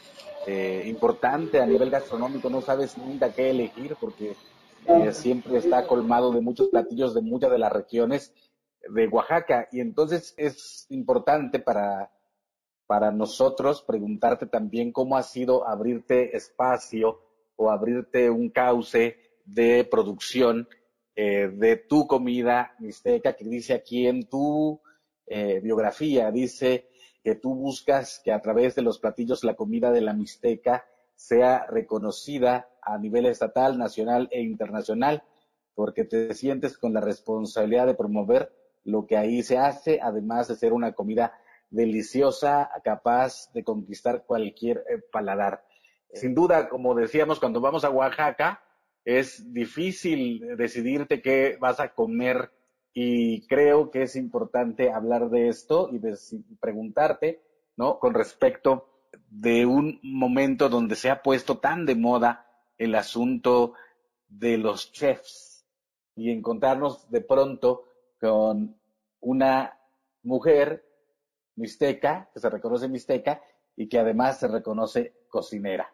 importante 0.87 1.61
a 1.61 1.67
nivel 1.67 1.91
gastronómico, 1.91 2.49
no 2.49 2.63
sabes 2.63 2.97
nunca 2.97 3.31
qué 3.35 3.51
elegir 3.51 3.97
porque 4.01 4.35
siempre 5.13 5.59
está 5.59 5.87
colmado 5.87 6.33
de 6.33 6.41
muchos 6.41 6.69
platillos 6.69 7.13
de 7.13 7.21
muchas 7.21 7.51
de 7.51 7.59
las 7.59 7.71
regiones 7.71 8.33
de 8.89 9.09
Oaxaca. 9.09 9.69
Y 9.73 9.81
entonces 9.81 10.33
es 10.39 10.87
importante 10.89 11.59
para, 11.59 12.11
para 12.87 13.11
nosotros 13.11 13.83
preguntarte 13.83 14.47
también 14.47 14.91
cómo 14.91 15.19
ha 15.19 15.23
sido 15.23 15.69
abrirte 15.69 16.35
espacio 16.35 17.21
o 17.57 17.71
abrirte 17.71 18.31
un 18.31 18.49
cauce 18.49 19.28
de 19.49 19.85
producción 19.85 20.69
eh, 21.17 21.49
de 21.53 21.77
tu 21.77 22.07
comida 22.07 22.75
mixteca, 22.79 23.35
que 23.35 23.45
dice 23.45 23.75
aquí 23.75 24.07
en 24.07 24.29
tu 24.29 24.81
eh, 25.27 25.61
biografía, 25.61 26.31
dice 26.31 26.89
que 27.25 27.35
tú 27.35 27.55
buscas 27.55 28.21
que 28.25 28.33
a 28.33 28.41
través 28.41 28.75
de 28.75 28.83
los 28.83 28.99
platillos 28.99 29.43
la 29.45 29.55
comida 29.55 29.91
de 29.91 30.01
la 30.01 30.13
mixteca 30.13 30.87
sea 31.15 31.67
reconocida 31.67 32.69
a 32.83 32.99
nivel 32.99 33.27
estatal, 33.27 33.79
nacional 33.79 34.29
e 34.31 34.43
internacional, 34.43 35.25
porque 35.75 36.05
te 36.05 36.35
sientes 36.35 36.79
con 36.79 36.93
la 36.93 37.01
responsabilidad 37.01 37.87
de 37.87 37.95
promover 37.95 38.53
lo 38.85 39.07
que 39.07 39.17
ahí 39.17 39.43
se 39.43 39.59
hace, 39.59 40.01
además 40.01 40.49
de 40.49 40.57
ser 40.57 40.73
una 40.73 40.93
comida 40.93 41.33
deliciosa, 41.71 42.71
capaz 42.85 43.53
de 43.53 43.65
conquistar 43.65 44.25
cualquier 44.25 44.85
eh, 44.89 45.01
paladar. 45.11 45.65
Sin 46.13 46.35
duda, 46.35 46.69
como 46.69 46.95
decíamos, 46.95 47.39
cuando 47.39 47.61
vamos 47.61 47.85
a 47.85 47.91
Oaxaca, 47.91 48.63
es 49.09 49.55
difícil 49.55 50.55
decidirte 50.59 51.23
qué 51.23 51.57
vas 51.59 51.81
a 51.81 51.95
comer 51.95 52.51
y 52.93 53.47
creo 53.47 53.91
que 53.91 54.03
es 54.03 54.17
importante 54.17 54.93
hablar 54.93 55.31
de 55.31 55.49
esto 55.49 55.89
y 55.91 55.99
preguntarte, 56.61 57.41
¿no? 57.79 57.99
Con 58.01 58.13
respecto 58.13 59.07
de 59.31 59.65
un 59.65 59.99
momento 60.03 60.69
donde 60.69 60.95
se 60.95 61.09
ha 61.09 61.23
puesto 61.23 61.57
tan 61.57 61.87
de 61.87 61.95
moda 61.95 62.47
el 62.77 62.95
asunto 62.95 63.73
de 64.29 64.59
los 64.59 64.93
chefs 64.93 65.65
y 66.15 66.31
encontrarnos 66.31 67.11
de 67.11 67.23
pronto 67.23 67.85
con 68.21 68.79
una 69.21 69.81
mujer 70.23 70.85
mixteca, 71.57 72.29
que 72.35 72.41
se 72.41 72.51
reconoce 72.51 72.89
mixteca 72.89 73.41
y 73.75 73.89
que 73.89 74.01
además 74.01 74.39
se 74.39 74.49
reconoce 74.49 75.15
cocinera. 75.31 75.91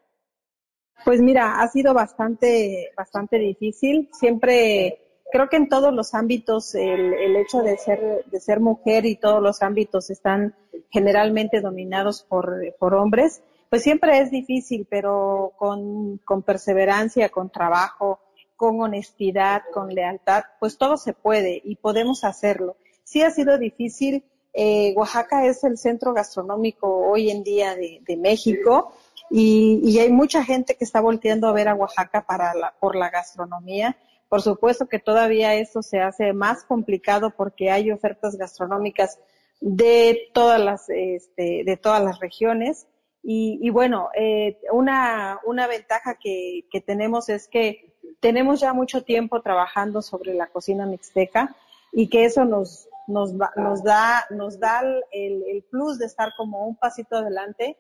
Pues 1.05 1.21
mira, 1.21 1.61
ha 1.61 1.69
sido 1.69 1.95
bastante, 1.95 2.93
bastante 2.97 3.39
difícil. 3.39 4.09
Siempre, 4.13 4.99
creo 5.33 5.49
que 5.49 5.57
en 5.57 5.69
todos 5.69 5.93
los 5.93 6.15
ámbitos 6.15 6.75
el, 6.75 7.15
el 7.15 7.37
hecho 7.37 7.63
de 7.63 7.77
ser, 7.77 8.25
de 8.27 8.41
ser 8.41 8.61
mujer 8.61 9.05
y 9.05 9.17
todos 9.17 9.43
los 9.43 9.63
ámbitos 9.63 10.11
están 10.11 10.55
generalmente 10.95 11.61
dominados 11.61 12.23
por, 12.23 12.95
hombres, 12.95 13.43
pues 13.69 13.83
siempre 13.83 14.21
es 14.21 14.31
difícil, 14.31 14.87
pero 14.89 15.53
con, 15.57 16.21
perseverancia, 16.47 17.31
con 17.31 17.51
trabajo, 17.51 18.21
con 18.55 18.81
honestidad, 18.81 19.63
con 19.73 19.93
lealtad, 19.93 20.45
pues 20.61 20.79
todo 20.79 20.97
se 20.97 21.13
puede 21.13 21.61
y 21.65 21.75
podemos 21.75 22.23
hacerlo. 22.23 22.77
Sí 23.03 23.23
ha 23.23 23.31
sido 23.33 23.59
difícil. 23.59 24.25
Eh, 24.53 24.95
Oaxaca 24.97 25.45
es 25.47 25.65
el 25.65 25.77
centro 25.77 26.15
gastronómico 26.15 26.87
hoy 26.89 27.31
en 27.31 27.43
día 27.43 27.75
de 27.75 28.17
México 28.17 28.93
y, 29.31 29.99
hay 29.99 30.11
mucha 30.13 30.45
gente 30.45 30.77
que 30.77 30.85
está 30.85 31.01
volteando 31.01 31.49
a 31.49 31.53
ver 31.53 31.69
a 31.69 31.75
Oaxaca 31.75 32.25
para 32.27 32.55
la, 32.55 32.75
por 32.79 32.97
la 32.97 33.11
gastronomía. 33.11 33.97
Por 34.29 34.43
supuesto 34.43 34.87
que 34.87 34.99
todavía 34.99 35.55
eso 35.55 35.83
se 35.83 36.01
hace 36.01 36.33
más 36.33 36.65
complicado 36.65 37.31
porque 37.31 37.71
hay 37.71 37.91
ofertas 37.91 38.37
gastronómicas 38.37 39.19
de 39.61 40.31
todas 40.35 40.61
las, 40.61 40.89
este, 40.89 41.63
de 41.65 41.77
todas 41.77 42.03
las 42.03 42.21
regiones. 42.21 42.87
Y, 43.23 43.59
y 43.63 43.71
bueno, 43.71 44.11
eh, 44.15 44.59
una, 44.73 45.41
una 45.47 45.67
ventaja 45.67 46.17
que, 46.17 46.67
que 46.71 46.81
tenemos 46.81 47.29
es 47.29 47.49
que 47.49 47.95
tenemos 48.21 48.61
ya 48.61 48.73
mucho 48.73 49.03
tiempo 49.03 49.41
trabajando 49.41 50.03
sobre 50.03 50.35
la 50.35 50.47
cocina 50.49 50.87
mixteca 50.87 51.57
y 51.93 52.09
que 52.09 52.25
eso 52.25 52.45
nos, 52.45 52.89
nos, 53.07 53.33
nos 53.33 53.83
da, 53.83 54.25
nos 54.31 54.59
da 54.59 54.83
el, 55.13 55.43
el 55.45 55.63
plus 55.71 55.99
de 55.99 56.07
estar 56.07 56.35
como 56.37 56.67
un 56.67 56.77
pasito 56.77 57.17
adelante 57.17 57.77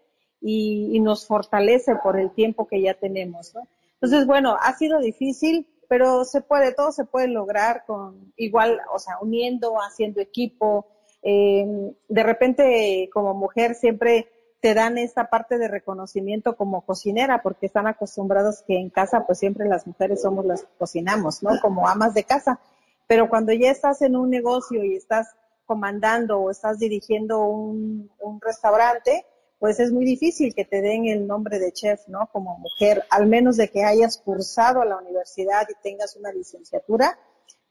y, 0.46 1.00
nos 1.00 1.26
fortalece 1.26 1.96
por 1.96 2.20
el 2.20 2.30
tiempo 2.30 2.66
que 2.66 2.82
ya 2.82 2.94
tenemos. 2.94 3.54
¿no? 3.54 3.66
Entonces, 3.94 4.26
bueno, 4.26 4.56
ha 4.60 4.76
sido 4.76 4.98
difícil, 4.98 5.66
pero 5.88 6.24
se 6.24 6.42
puede, 6.42 6.74
todo 6.74 6.92
se 6.92 7.06
puede 7.06 7.28
lograr 7.28 7.84
con 7.86 8.32
igual, 8.36 8.78
o 8.92 8.98
sea, 8.98 9.14
uniendo, 9.22 9.76
haciendo 9.76 10.20
equipo. 10.20 10.86
Eh, 11.22 11.94
de 12.08 12.22
repente, 12.22 13.08
como 13.12 13.32
mujer, 13.32 13.74
siempre 13.74 14.28
te 14.60 14.74
dan 14.74 14.98
esta 14.98 15.30
parte 15.30 15.56
de 15.56 15.68
reconocimiento 15.68 16.56
como 16.56 16.82
cocinera, 16.82 17.42
porque 17.42 17.66
están 17.66 17.86
acostumbrados 17.86 18.62
que 18.66 18.78
en 18.78 18.90
casa, 18.90 19.26
pues 19.26 19.38
siempre 19.38 19.66
las 19.66 19.86
mujeres 19.86 20.20
somos 20.20 20.44
las 20.44 20.62
que 20.62 20.76
cocinamos, 20.78 21.42
¿no? 21.42 21.58
Como 21.62 21.88
amas 21.88 22.12
de 22.12 22.24
casa. 22.24 22.60
Pero 23.06 23.30
cuando 23.30 23.52
ya 23.52 23.70
estás 23.70 24.02
en 24.02 24.16
un 24.16 24.28
negocio 24.28 24.84
y 24.84 24.96
estás 24.96 25.34
comandando 25.64 26.38
o 26.38 26.50
estás 26.50 26.78
dirigiendo 26.78 27.44
un, 27.44 28.10
un 28.20 28.40
restaurante, 28.42 29.24
pues 29.64 29.80
es 29.80 29.92
muy 29.92 30.04
difícil 30.04 30.54
que 30.54 30.66
te 30.66 30.82
den 30.82 31.06
el 31.06 31.26
nombre 31.26 31.58
de 31.58 31.72
chef, 31.72 32.06
¿no? 32.08 32.28
Como 32.30 32.58
mujer, 32.58 33.02
al 33.08 33.26
menos 33.26 33.56
de 33.56 33.70
que 33.70 33.82
hayas 33.82 34.18
cursado 34.18 34.82
a 34.82 34.84
la 34.84 34.98
universidad 34.98 35.66
y 35.70 35.82
tengas 35.82 36.16
una 36.16 36.30
licenciatura, 36.32 37.18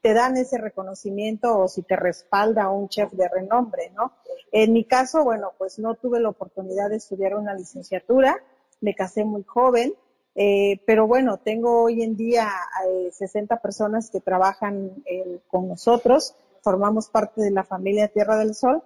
te 0.02 0.12
dan 0.12 0.36
ese 0.36 0.58
reconocimiento 0.58 1.56
o 1.56 1.68
si 1.68 1.82
te 1.82 1.94
respalda 1.94 2.68
un 2.68 2.88
chef 2.88 3.12
de 3.12 3.28
renombre, 3.28 3.92
¿no? 3.94 4.12
En 4.50 4.72
mi 4.72 4.82
caso, 4.82 5.22
bueno, 5.22 5.52
pues 5.56 5.78
no 5.78 5.94
tuve 5.94 6.18
la 6.18 6.30
oportunidad 6.30 6.90
de 6.90 6.96
estudiar 6.96 7.36
una 7.36 7.54
licenciatura, 7.54 8.42
me 8.80 8.96
casé 8.96 9.24
muy 9.24 9.44
joven, 9.44 9.94
eh, 10.34 10.80
pero 10.88 11.06
bueno, 11.06 11.36
tengo 11.36 11.84
hoy 11.84 12.02
en 12.02 12.16
día 12.16 12.50
60 13.12 13.54
eh, 13.54 13.58
personas 13.62 14.10
que 14.10 14.18
trabajan 14.20 15.00
eh, 15.06 15.38
con 15.46 15.68
nosotros, 15.68 16.34
formamos 16.60 17.08
parte 17.08 17.40
de 17.40 17.52
la 17.52 17.62
familia 17.62 18.08
Tierra 18.08 18.36
del 18.36 18.56
Sol 18.56 18.82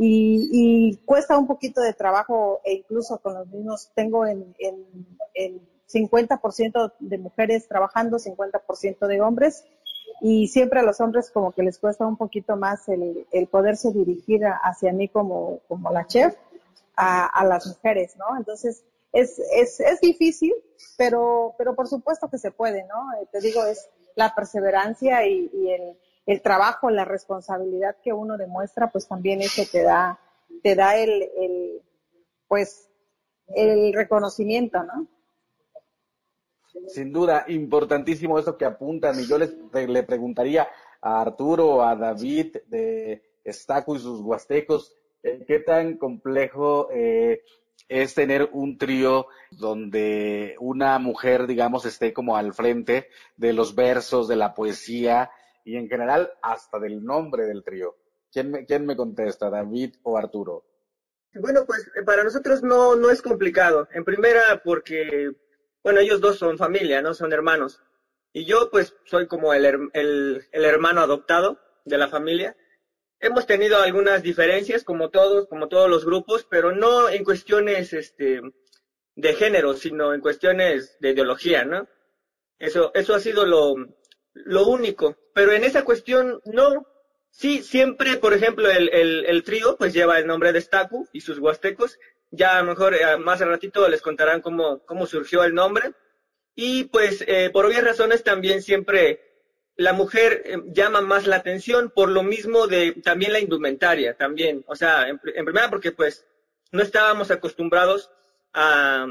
y, 0.00 0.96
cuesta 1.04 1.36
un 1.36 1.46
poquito 1.46 1.80
de 1.80 1.92
trabajo 1.92 2.60
e 2.64 2.74
incluso 2.74 3.18
con 3.18 3.34
los 3.34 3.48
mismos, 3.48 3.90
tengo 3.94 4.26
en, 4.26 4.54
en, 4.58 4.86
en 5.34 5.60
50% 5.92 6.92
de 7.00 7.18
mujeres 7.18 7.66
trabajando, 7.66 8.18
50% 8.18 9.06
de 9.06 9.20
hombres 9.20 9.64
y 10.20 10.48
siempre 10.48 10.80
a 10.80 10.82
los 10.82 11.00
hombres 11.00 11.30
como 11.30 11.52
que 11.52 11.62
les 11.62 11.78
cuesta 11.78 12.06
un 12.06 12.16
poquito 12.16 12.56
más 12.56 12.88
el, 12.88 13.26
el 13.32 13.46
poderse 13.48 13.92
dirigir 13.92 14.42
hacia 14.44 14.92
mí 14.92 15.08
como, 15.08 15.60
como 15.68 15.90
la 15.90 16.06
chef 16.06 16.34
a, 16.96 17.26
a 17.26 17.44
las 17.44 17.66
mujeres, 17.66 18.16
¿no? 18.16 18.36
Entonces 18.36 18.84
es, 19.12 19.38
es, 19.52 19.80
es 19.80 20.00
difícil, 20.00 20.54
pero, 20.96 21.54
pero 21.58 21.74
por 21.74 21.88
supuesto 21.88 22.28
que 22.28 22.38
se 22.38 22.50
puede, 22.50 22.84
¿no? 22.84 23.20
Eh, 23.20 23.26
te 23.32 23.40
digo, 23.40 23.64
es 23.64 23.88
la 24.14 24.34
perseverancia 24.34 25.26
y, 25.26 25.50
y 25.52 25.70
el, 25.70 25.96
el 26.28 26.42
trabajo, 26.42 26.90
la 26.90 27.06
responsabilidad 27.06 27.96
que 28.04 28.12
uno 28.12 28.36
demuestra, 28.36 28.90
pues 28.90 29.08
también 29.08 29.40
eso 29.40 29.62
te 29.72 29.82
da, 29.82 30.20
te 30.62 30.74
da 30.74 30.94
el, 30.94 31.22
el 31.22 31.82
pues, 32.46 32.90
el 33.56 33.94
reconocimiento, 33.94 34.84
¿no? 34.84 35.06
Sin 36.88 37.14
duda, 37.14 37.46
importantísimo 37.48 38.38
eso 38.38 38.58
que 38.58 38.66
apuntan 38.66 39.18
y 39.18 39.26
yo 39.26 39.38
les 39.38 39.54
le 39.72 40.02
preguntaría 40.02 40.68
a 41.00 41.22
Arturo, 41.22 41.82
a 41.82 41.96
David 41.96 42.58
de 42.66 43.22
Estaco 43.42 43.96
y 43.96 43.98
sus 43.98 44.20
huastecos, 44.20 44.94
eh, 45.22 45.46
¿qué 45.48 45.60
tan 45.60 45.96
complejo 45.96 46.90
eh, 46.92 47.42
es 47.88 48.14
tener 48.14 48.50
un 48.52 48.76
trío 48.76 49.28
donde 49.50 50.56
una 50.60 50.98
mujer, 50.98 51.46
digamos, 51.46 51.86
esté 51.86 52.12
como 52.12 52.36
al 52.36 52.52
frente 52.52 53.08
de 53.38 53.54
los 53.54 53.74
versos, 53.74 54.28
de 54.28 54.36
la 54.36 54.52
poesía 54.52 55.30
y 55.68 55.76
en 55.76 55.86
general 55.86 56.32
hasta 56.40 56.78
del 56.78 57.04
nombre 57.04 57.46
del 57.46 57.62
trío? 57.62 57.94
¿Quién 58.32 58.50
me, 58.50 58.64
quién 58.64 58.86
me 58.86 58.96
contesta, 58.96 59.50
David 59.50 59.96
o 60.02 60.16
Arturo? 60.16 60.64
Bueno, 61.34 61.66
pues 61.66 61.90
eh, 61.94 62.02
para 62.04 62.24
nosotros 62.24 62.62
no, 62.62 62.96
no 62.96 63.10
es 63.10 63.20
complicado. 63.20 63.86
En 63.92 64.02
primera, 64.02 64.62
porque, 64.64 65.30
bueno, 65.82 66.00
ellos 66.00 66.22
dos 66.22 66.38
son 66.38 66.56
familia, 66.56 67.02
¿no? 67.02 67.12
Son 67.12 67.34
hermanos. 67.34 67.82
Y 68.32 68.46
yo, 68.46 68.70
pues, 68.70 68.96
soy 69.04 69.26
como 69.26 69.52
el, 69.52 69.90
el, 69.92 70.42
el 70.50 70.64
hermano 70.64 71.02
adoptado 71.02 71.60
de 71.84 71.98
la 71.98 72.08
familia. 72.08 72.56
Hemos 73.20 73.46
tenido 73.46 73.76
algunas 73.82 74.22
diferencias, 74.22 74.84
como 74.84 75.10
todos, 75.10 75.48
como 75.48 75.68
todos 75.68 75.90
los 75.90 76.06
grupos, 76.06 76.46
pero 76.48 76.72
no 76.72 77.10
en 77.10 77.24
cuestiones 77.24 77.92
este, 77.92 78.40
de 79.16 79.34
género, 79.34 79.74
sino 79.74 80.14
en 80.14 80.22
cuestiones 80.22 80.96
de 81.00 81.10
ideología, 81.10 81.66
¿no? 81.66 81.86
Eso, 82.58 82.90
eso 82.94 83.14
ha 83.14 83.20
sido 83.20 83.44
lo, 83.44 83.74
lo 84.32 84.66
único. 84.66 85.16
Pero 85.38 85.52
en 85.52 85.62
esa 85.62 85.84
cuestión, 85.84 86.40
no. 86.46 86.84
Sí, 87.30 87.62
siempre, 87.62 88.16
por 88.16 88.34
ejemplo, 88.34 88.68
el, 88.68 88.88
el, 88.88 89.24
el 89.24 89.44
trío, 89.44 89.76
pues 89.76 89.92
lleva 89.92 90.18
el 90.18 90.26
nombre 90.26 90.52
de 90.52 90.60
Stacu 90.60 91.08
y 91.12 91.20
sus 91.20 91.38
huastecos. 91.38 91.96
Ya 92.32 92.58
a 92.58 92.62
lo 92.62 92.66
mejor 92.66 92.92
eh, 92.96 93.16
más 93.18 93.40
al 93.40 93.50
ratito 93.50 93.88
les 93.88 94.02
contarán 94.02 94.40
cómo, 94.40 94.84
cómo 94.84 95.06
surgió 95.06 95.44
el 95.44 95.54
nombre. 95.54 95.92
Y 96.56 96.86
pues, 96.86 97.22
eh, 97.28 97.50
por 97.52 97.66
obvias 97.66 97.84
razones, 97.84 98.24
también 98.24 98.62
siempre 98.62 99.20
la 99.76 99.92
mujer 99.92 100.42
eh, 100.44 100.56
llama 100.72 101.02
más 101.02 101.28
la 101.28 101.36
atención 101.36 101.92
por 101.94 102.08
lo 102.08 102.24
mismo 102.24 102.66
de 102.66 102.94
también 103.04 103.32
la 103.32 103.38
indumentaria, 103.38 104.14
también. 104.14 104.64
O 104.66 104.74
sea, 104.74 105.08
en, 105.08 105.20
en 105.36 105.44
primera 105.44 105.70
porque 105.70 105.92
pues 105.92 106.26
no 106.72 106.82
estábamos 106.82 107.30
acostumbrados 107.30 108.10
a, 108.52 109.06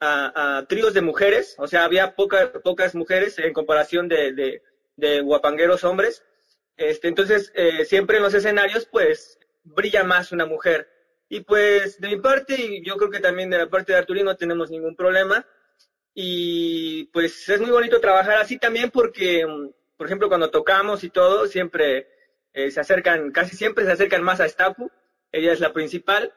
a, 0.00 0.64
tríos 0.68 0.94
de 0.94 1.02
mujeres, 1.02 1.54
o 1.58 1.66
sea, 1.66 1.84
había 1.84 2.14
poca, 2.16 2.50
pocas 2.64 2.94
mujeres 2.94 3.38
en 3.38 3.52
comparación 3.52 4.08
de, 4.08 4.62
de 5.00 5.20
guapangueros 5.20 5.84
hombres. 5.84 6.24
Este, 6.76 7.08
entonces, 7.08 7.52
eh, 7.54 7.84
siempre 7.84 8.18
en 8.18 8.22
los 8.22 8.34
escenarios, 8.34 8.86
pues, 8.86 9.38
brilla 9.64 10.04
más 10.04 10.32
una 10.32 10.46
mujer. 10.46 10.88
Y 11.28 11.40
pues, 11.40 12.00
de 12.00 12.08
mi 12.08 12.16
parte, 12.16 12.54
y 12.54 12.84
yo 12.84 12.96
creo 12.96 13.10
que 13.10 13.20
también 13.20 13.50
de 13.50 13.58
la 13.58 13.68
parte 13.68 13.92
de 13.92 13.98
Arturino, 13.98 14.30
no 14.30 14.36
tenemos 14.36 14.70
ningún 14.70 14.96
problema. 14.96 15.46
Y 16.14 17.04
pues 17.12 17.48
es 17.48 17.60
muy 17.60 17.70
bonito 17.70 18.00
trabajar 18.00 18.38
así 18.38 18.58
también 18.58 18.90
porque 18.90 19.46
por 20.00 20.06
ejemplo, 20.06 20.28
cuando 20.28 20.50
tocamos 20.50 21.04
y 21.04 21.10
todo, 21.10 21.46
siempre 21.46 22.08
eh, 22.54 22.70
se 22.70 22.80
acercan, 22.80 23.32
casi 23.32 23.54
siempre 23.54 23.84
se 23.84 23.92
acercan 23.92 24.22
más 24.22 24.40
a 24.40 24.48
Stapu, 24.48 24.90
ella 25.30 25.52
es 25.52 25.60
la 25.60 25.74
principal, 25.74 26.32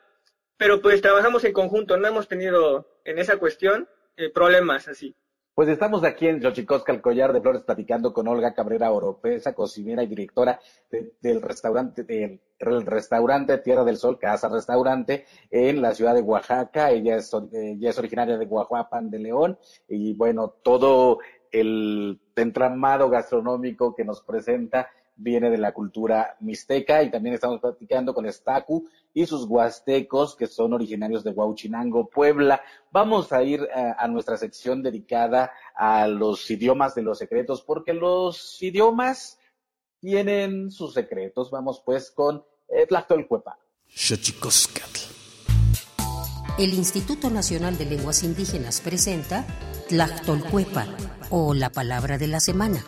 pero 0.57 0.81
pues 0.81 1.01
trabajamos 1.01 1.45
en 1.45 1.53
conjunto, 1.53 1.95
no 1.95 2.05
hemos 2.05 2.27
tenido 2.27 2.99
en 3.05 3.19
esa 3.19 3.37
cuestión 3.37 3.87
eh, 4.17 4.29
problemas 4.29 4.89
así. 4.89 5.15
Pues 5.55 5.69
estamos 5.69 6.03
aquí 6.03 6.27
en 6.27 6.41
Xochicosca, 6.41 6.91
el 6.91 7.01
collar 7.01 7.31
de 7.31 7.39
flores, 7.39 7.61
platicando 7.61 8.11
con 8.11 8.27
Olga 8.27 8.55
Cabrera 8.55 8.91
Oropesa, 8.91 9.53
cocinera 9.53 10.01
y 10.01 10.07
directora 10.07 10.59
de, 10.89 11.13
del 11.21 11.43
restaurante, 11.43 12.03
del, 12.03 12.39
restaurante 12.87 13.59
Tierra 13.59 13.83
del 13.83 13.97
Sol, 13.97 14.17
Casa 14.17 14.49
Restaurante, 14.49 15.25
en 15.51 15.79
la 15.79 15.93
ciudad 15.93 16.15
de 16.15 16.21
Oaxaca. 16.21 16.89
Ella 16.89 17.17
es, 17.17 17.31
ella 17.51 17.91
es 17.91 17.99
originaria 17.99 18.35
de 18.39 18.47
Guajuapan 18.47 19.11
de 19.11 19.19
León, 19.19 19.59
y 19.87 20.15
bueno, 20.15 20.55
todo 20.63 21.19
el 21.51 22.19
entramado 22.35 23.11
gastronómico 23.11 23.93
que 23.93 24.05
nos 24.05 24.21
presenta 24.23 24.89
viene 25.15 25.51
de 25.51 25.59
la 25.59 25.71
cultura 25.71 26.35
mixteca 26.39 27.03
y 27.03 27.11
también 27.11 27.35
estamos 27.35 27.61
platicando 27.61 28.15
con 28.15 28.25
Estacu 28.25 28.89
y 29.13 29.25
sus 29.25 29.45
huastecos 29.45 30.35
que 30.35 30.47
son 30.47 30.73
originarios 30.73 31.23
de 31.23 31.31
Huauchinango, 31.31 32.09
Puebla. 32.09 32.61
Vamos 32.91 33.31
a 33.31 33.43
ir 33.43 33.61
a, 33.73 33.89
eh, 33.89 33.95
a 33.97 34.07
nuestra 34.07 34.37
sección 34.37 34.81
dedicada 34.81 35.51
a 35.75 36.07
los 36.07 36.49
idiomas 36.49 36.95
de 36.95 37.03
los 37.03 37.19
secretos 37.19 37.61
porque 37.61 37.93
los 37.93 38.61
idiomas 38.61 39.39
tienen 39.99 40.71
sus 40.71 40.93
secretos. 40.93 41.51
Vamos 41.51 41.81
pues 41.85 42.11
con 42.11 42.43
eh, 42.67 42.85
Tlactolcuepa. 42.87 43.57
El 46.57 46.73
Instituto 46.73 47.29
Nacional 47.29 47.77
de 47.77 47.85
Lenguas 47.85 48.23
Indígenas 48.23 48.81
presenta 48.81 49.45
Tlactolcuepa 49.89 50.87
o 51.29 51.53
la 51.53 51.71
palabra 51.71 52.17
de 52.17 52.27
la 52.27 52.39
semana. 52.39 52.83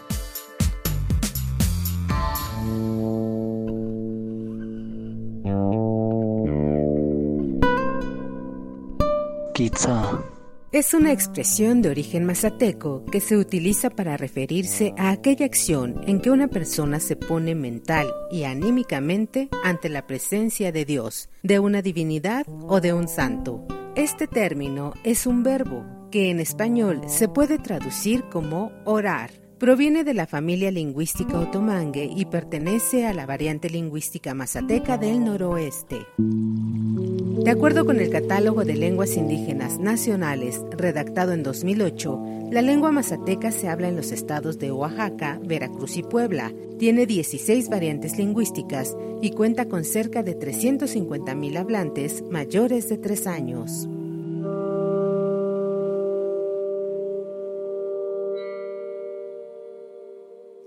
Es 10.72 10.94
una 10.94 11.12
expresión 11.12 11.82
de 11.82 11.90
origen 11.90 12.26
mazateco 12.26 13.06
que 13.06 13.20
se 13.22 13.38
utiliza 13.38 13.90
para 13.90 14.18
referirse 14.18 14.94
a 14.98 15.12
aquella 15.12 15.46
acción 15.46 16.02
en 16.08 16.20
que 16.20 16.32
una 16.32 16.48
persona 16.48 17.00
se 17.00 17.16
pone 17.16 17.56
mental 17.56 18.08
y 18.32 18.44
anímicamente 18.44 19.50
ante 19.64 19.90
la 19.90 20.06
presencia 20.08 20.72
de 20.72 20.86
Dios, 20.86 21.30
de 21.44 21.60
una 21.60 21.82
divinidad 21.82 22.46
o 22.48 22.82
de 22.82 22.94
un 22.94 23.08
santo. 23.08 23.66
Este 23.96 24.28
término 24.28 24.94
es 25.04 25.26
un 25.26 25.44
verbo 25.44 25.86
que 26.12 26.30
en 26.30 26.40
español 26.40 27.02
se 27.08 27.28
puede 27.28 27.58
traducir 27.58 28.24
como 28.30 28.72
orar. 28.86 29.45
Proviene 29.66 30.04
de 30.04 30.14
la 30.14 30.28
familia 30.28 30.70
lingüística 30.70 31.40
otomangue 31.40 32.08
y 32.16 32.26
pertenece 32.26 33.08
a 33.08 33.16
la 33.16 33.26
variante 33.26 33.68
lingüística 33.68 34.36
mazateca 34.36 35.00
del 35.00 35.26
noroeste. 35.26 36.06
De 36.20 37.50
acuerdo 37.50 37.84
con 37.84 38.00
el 38.00 38.12
Catálogo 38.12 38.64
de 38.64 38.76
Lenguas 38.76 39.18
Indígenas 39.18 39.80
Nacionales, 39.80 40.62
redactado 40.78 41.34
en 41.34 41.42
2008, 41.42 42.50
la 42.52 42.62
lengua 42.62 42.92
mazateca 42.92 43.52
se 43.52 43.68
habla 43.68 43.88
en 43.88 43.96
los 43.96 44.12
estados 44.12 44.60
de 44.60 44.72
Oaxaca, 44.72 45.40
Veracruz 45.44 45.98
y 45.98 46.04
Puebla. 46.04 46.54
Tiene 46.78 47.08
16 47.08 47.68
variantes 47.68 48.20
lingüísticas 48.20 48.96
y 49.20 49.32
cuenta 49.32 49.66
con 49.66 49.84
cerca 49.84 50.22
de 50.22 50.38
350.000 50.38 51.58
hablantes 51.58 52.24
mayores 52.30 52.88
de 52.88 53.00
3 53.00 53.26
años. 53.26 53.90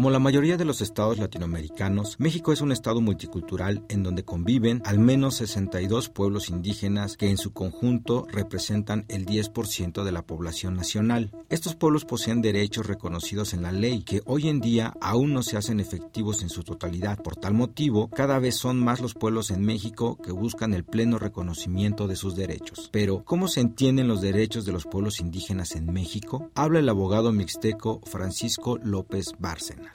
Como 0.00 0.08
la 0.08 0.18
mayoría 0.18 0.56
de 0.56 0.64
los 0.64 0.80
estados 0.80 1.18
latinoamericanos, 1.18 2.18
México 2.18 2.54
es 2.54 2.62
un 2.62 2.72
estado 2.72 3.02
multicultural 3.02 3.84
en 3.90 4.02
donde 4.02 4.24
conviven 4.24 4.80
al 4.86 4.98
menos 4.98 5.34
62 5.34 6.08
pueblos 6.08 6.48
indígenas 6.48 7.18
que 7.18 7.28
en 7.28 7.36
su 7.36 7.52
conjunto 7.52 8.26
representan 8.32 9.04
el 9.08 9.26
10% 9.26 10.02
de 10.02 10.10
la 10.10 10.22
población 10.22 10.74
nacional. 10.74 11.32
Estos 11.50 11.74
pueblos 11.74 12.06
poseen 12.06 12.40
derechos 12.40 12.86
reconocidos 12.86 13.52
en 13.52 13.60
la 13.60 13.72
ley 13.72 14.02
que 14.02 14.22
hoy 14.24 14.48
en 14.48 14.60
día 14.60 14.94
aún 15.02 15.34
no 15.34 15.42
se 15.42 15.58
hacen 15.58 15.80
efectivos 15.80 16.40
en 16.40 16.48
su 16.48 16.62
totalidad. 16.62 17.18
Por 17.22 17.36
tal 17.36 17.52
motivo, 17.52 18.08
cada 18.08 18.38
vez 18.38 18.56
son 18.56 18.82
más 18.82 19.02
los 19.02 19.12
pueblos 19.12 19.50
en 19.50 19.60
México 19.60 20.16
que 20.16 20.32
buscan 20.32 20.72
el 20.72 20.84
pleno 20.84 21.18
reconocimiento 21.18 22.08
de 22.08 22.16
sus 22.16 22.36
derechos. 22.36 22.88
Pero, 22.90 23.22
¿cómo 23.22 23.48
se 23.48 23.60
entienden 23.60 24.08
los 24.08 24.22
derechos 24.22 24.64
de 24.64 24.72
los 24.72 24.86
pueblos 24.86 25.20
indígenas 25.20 25.76
en 25.76 25.92
México? 25.92 26.50
Habla 26.54 26.78
el 26.78 26.88
abogado 26.88 27.32
mixteco 27.32 28.00
Francisco 28.06 28.78
López 28.82 29.34
Bárcena. 29.38 29.89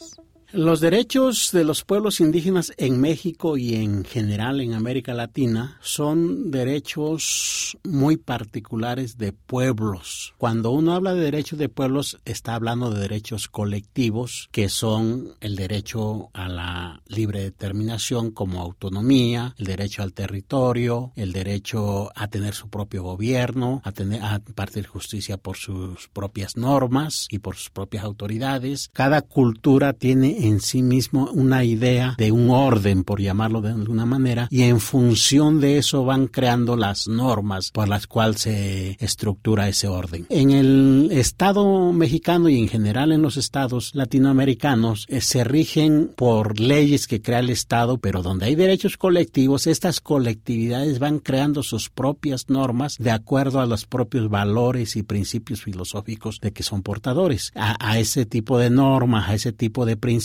Los 0.55 0.79
derechos 0.79 1.51
de 1.51 1.65
los 1.65 1.83
pueblos 1.83 2.21
indígenas 2.21 2.71
en 2.77 3.01
México 3.01 3.57
y 3.57 3.75
en 3.75 4.05
general 4.05 4.61
en 4.61 4.73
América 4.73 5.13
Latina 5.13 5.77
son 5.81 6.49
derechos 6.49 7.77
muy 7.83 8.15
particulares 8.15 9.17
de 9.17 9.33
pueblos. 9.33 10.33
Cuando 10.37 10.71
uno 10.71 10.93
habla 10.93 11.13
de 11.13 11.19
derechos 11.19 11.59
de 11.59 11.67
pueblos, 11.67 12.21
está 12.23 12.55
hablando 12.55 12.89
de 12.89 13.01
derechos 13.01 13.49
colectivos, 13.49 14.47
que 14.53 14.69
son 14.69 15.33
el 15.41 15.57
derecho 15.57 16.29
a 16.31 16.47
la 16.47 17.01
libre 17.05 17.41
determinación 17.41 18.31
como 18.31 18.61
autonomía, 18.61 19.55
el 19.57 19.65
derecho 19.65 20.03
al 20.03 20.13
territorio, 20.13 21.11
el 21.17 21.33
derecho 21.33 22.13
a 22.15 22.29
tener 22.29 22.53
su 22.53 22.69
propio 22.69 23.03
gobierno, 23.03 23.81
a, 23.83 23.91
tener, 23.91 24.23
a 24.23 24.39
partir 24.55 24.87
justicia 24.87 25.35
por 25.35 25.57
sus 25.57 26.07
propias 26.13 26.55
normas 26.55 27.27
y 27.29 27.39
por 27.39 27.57
sus 27.57 27.71
propias 27.71 28.05
autoridades. 28.05 28.89
Cada 28.93 29.21
cultura 29.21 29.91
tiene 29.91 30.44
en 30.45 30.61
sí 30.61 30.81
mismo 30.81 31.29
una 31.33 31.63
idea 31.63 32.15
de 32.17 32.31
un 32.31 32.49
orden, 32.49 33.03
por 33.03 33.21
llamarlo 33.21 33.61
de 33.61 33.71
alguna 33.71 34.05
manera, 34.05 34.47
y 34.51 34.63
en 34.63 34.79
función 34.79 35.59
de 35.59 35.77
eso 35.77 36.05
van 36.05 36.27
creando 36.27 36.75
las 36.75 37.07
normas 37.07 37.71
por 37.71 37.87
las 37.87 38.07
cuales 38.07 38.41
se 38.41 38.97
estructura 38.99 39.67
ese 39.67 39.87
orden. 39.87 40.25
En 40.29 40.51
el 40.51 41.09
Estado 41.11 41.91
mexicano 41.93 42.49
y 42.49 42.59
en 42.59 42.67
general 42.67 43.11
en 43.11 43.21
los 43.21 43.37
estados 43.37 43.91
latinoamericanos 43.93 45.05
eh, 45.09 45.21
se 45.21 45.43
rigen 45.43 46.11
por 46.15 46.59
leyes 46.59 47.07
que 47.07 47.21
crea 47.21 47.39
el 47.39 47.49
Estado, 47.49 47.97
pero 47.97 48.21
donde 48.21 48.45
hay 48.45 48.55
derechos 48.55 48.97
colectivos, 48.97 49.67
estas 49.67 50.01
colectividades 50.01 50.99
van 50.99 51.19
creando 51.19 51.63
sus 51.63 51.89
propias 51.89 52.49
normas 52.49 52.97
de 52.99 53.11
acuerdo 53.11 53.59
a 53.59 53.65
los 53.65 53.85
propios 53.85 54.29
valores 54.29 54.95
y 54.95 55.03
principios 55.03 55.61
filosóficos 55.61 56.39
de 56.41 56.51
que 56.51 56.63
son 56.63 56.81
portadores. 56.81 57.51
A, 57.55 57.75
a 57.79 57.99
ese 57.99 58.25
tipo 58.25 58.57
de 58.57 58.69
normas, 58.69 59.29
a 59.29 59.33
ese 59.33 59.51
tipo 59.51 59.85
de 59.85 59.97
principios, 59.97 60.24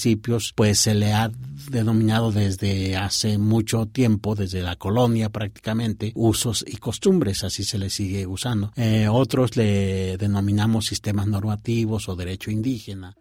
pues 0.55 0.79
se 0.79 0.95
le 0.95 1.13
ha 1.13 1.31
denominado 1.71 2.33
desde 2.33 2.97
hace 2.97 3.39
mucho 3.39 3.87
tiempo, 3.87 4.35
desde 4.35 4.63
la 4.63 4.77
colonia 4.77 5.29
prácticamente, 5.29 6.13
usos 6.15 6.65
y 6.67 6.77
costumbres, 6.77 7.45
así 7.45 7.65
se 7.65 7.79
le 7.79 7.91
sigue 7.91 8.27
usando. 8.27 8.73
Eh, 8.77 9.09
otros 9.09 9.57
le 9.57 10.17
denominamos 10.17 10.87
sistemas 10.87 11.27
normativos 11.27 12.09
o 12.09 12.17
derecho 12.17 12.51
indígena. 12.51 13.15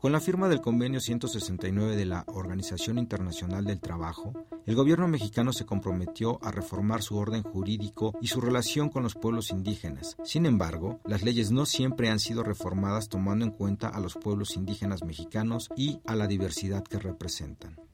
Con 0.00 0.12
la 0.12 0.20
firma 0.20 0.48
del 0.48 0.60
convenio 0.60 1.00
169 1.00 1.96
de 1.96 2.06
la 2.06 2.22
Organización 2.28 2.98
Internacional 2.98 3.64
del 3.64 3.80
Trabajo, 3.80 4.32
el 4.64 4.76
gobierno 4.76 5.08
mexicano 5.08 5.52
se 5.52 5.66
comprometió 5.66 6.38
a 6.40 6.52
reformar 6.52 7.02
su 7.02 7.16
orden 7.16 7.42
jurídico 7.42 8.14
y 8.20 8.28
su 8.28 8.40
relación 8.40 8.90
con 8.90 9.02
los 9.02 9.16
pueblos 9.16 9.50
indígenas. 9.50 10.16
Sin 10.22 10.46
embargo, 10.46 11.00
las 11.04 11.24
leyes 11.24 11.50
no 11.50 11.66
siempre 11.66 12.10
han 12.10 12.20
sido 12.20 12.44
reformadas 12.44 13.08
tomando 13.08 13.44
en 13.44 13.50
cuenta 13.50 13.88
a 13.88 13.98
los 13.98 14.14
pueblos 14.14 14.54
indígenas 14.54 15.02
mexicanos 15.02 15.68
y 15.76 15.98
a 16.06 16.14
la 16.14 16.28
diversidad 16.28 16.84
que 16.84 17.00
representan. 17.00 17.87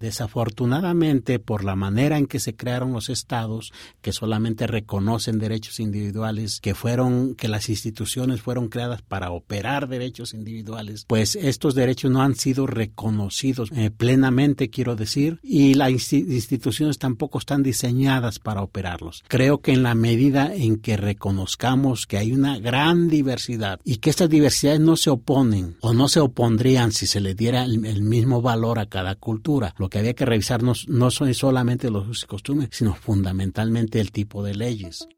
Desafortunadamente, 0.00 1.38
por 1.38 1.64
la 1.64 1.76
manera 1.76 2.18
en 2.18 2.26
que 2.26 2.40
se 2.40 2.54
crearon 2.54 2.92
los 2.92 3.08
estados, 3.08 3.72
que 4.00 4.12
solamente 4.12 4.66
reconocen 4.66 5.38
derechos 5.38 5.80
individuales, 5.80 6.60
que 6.60 6.74
fueron, 6.74 7.34
que 7.34 7.48
las 7.48 7.68
instituciones 7.68 8.40
fueron 8.40 8.68
creadas 8.68 9.02
para 9.02 9.30
operar 9.30 9.88
derechos 9.88 10.34
individuales, 10.34 11.04
pues 11.06 11.36
estos 11.36 11.74
derechos 11.74 12.10
no 12.10 12.22
han 12.22 12.34
sido 12.34 12.66
reconocidos 12.66 13.70
eh, 13.74 13.90
plenamente, 13.90 14.70
quiero 14.70 14.96
decir, 14.96 15.40
y 15.42 15.74
las 15.74 16.12
instituciones 16.12 16.98
tampoco 16.98 17.38
están 17.38 17.62
diseñadas 17.62 18.38
para 18.38 18.62
operarlos. 18.62 19.24
Creo 19.28 19.60
que 19.60 19.72
en 19.72 19.82
la 19.82 19.94
medida 19.94 20.54
en 20.54 20.78
que 20.78 20.96
reconozcamos 20.96 22.06
que 22.06 22.18
hay 22.18 22.32
una 22.32 22.58
gran 22.58 23.08
diversidad 23.08 23.80
y 23.84 23.96
que 23.96 24.10
estas 24.10 24.28
diversidades 24.28 24.80
no 24.80 24.96
se 24.96 25.10
oponen 25.10 25.76
o 25.80 25.92
no 25.92 26.08
se 26.08 26.20
opondrían 26.20 26.92
si 26.92 27.06
se 27.06 27.20
le 27.20 27.34
diera 27.34 27.64
el, 27.64 27.84
el 27.84 28.02
mismo 28.02 28.42
valor 28.42 28.78
a 28.78 28.86
cada 28.86 29.14
cultura, 29.14 29.74
que 29.88 29.98
había 29.98 30.14
que 30.14 30.26
revisar 30.26 30.62
no, 30.62 30.74
son 30.74 31.34
solamente 31.34 31.90
los 31.90 32.08
usos 32.08 32.24
y 32.24 32.26
costumbres, 32.26 32.70
sino 32.72 32.94
fundamentalmente 32.94 34.00
el 34.00 34.12
tipo 34.12 34.42
de 34.42 34.54
leyes. 34.54 35.08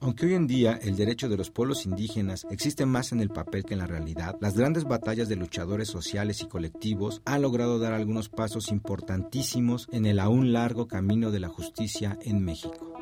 Aunque 0.00 0.26
hoy 0.26 0.34
en 0.34 0.46
día 0.46 0.78
el 0.82 0.94
derecho 0.94 1.28
de 1.28 1.36
los 1.36 1.50
pueblos 1.50 1.86
indígenas 1.86 2.46
existe 2.50 2.86
más 2.86 3.12
en 3.12 3.20
el 3.20 3.30
papel 3.30 3.64
que 3.64 3.74
en 3.74 3.80
la 3.80 3.86
realidad, 3.86 4.36
las 4.40 4.56
grandes 4.56 4.84
batallas 4.84 5.28
de 5.28 5.36
luchadores 5.36 5.88
sociales 5.88 6.42
y 6.42 6.46
colectivos 6.46 7.22
han 7.24 7.42
logrado 7.42 7.78
dar 7.78 7.92
algunos 7.92 8.28
pasos 8.28 8.70
importantísimos 8.70 9.88
en 9.92 10.06
el 10.06 10.20
aún 10.20 10.52
largo 10.52 10.86
camino 10.86 11.30
de 11.30 11.40
la 11.40 11.48
justicia 11.48 12.18
en 12.22 12.44
México. 12.44 12.92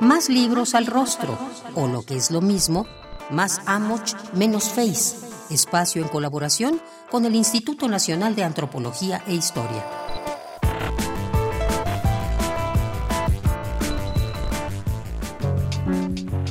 Más 0.00 0.28
libros 0.28 0.74
al 0.74 0.86
rostro, 0.86 1.38
o 1.74 1.88
lo 1.88 2.02
que 2.02 2.16
es 2.16 2.30
lo 2.30 2.40
mismo, 2.40 2.86
más 3.30 3.60
Amoch, 3.66 4.12
menos 4.34 4.68
Face 4.68 5.23
espacio 5.50 6.02
en 6.02 6.08
colaboración 6.08 6.80
con 7.10 7.24
el 7.24 7.34
Instituto 7.34 7.88
Nacional 7.88 8.34
de 8.34 8.44
Antropología 8.44 9.22
e 9.26 9.34
Historia. 9.34 9.84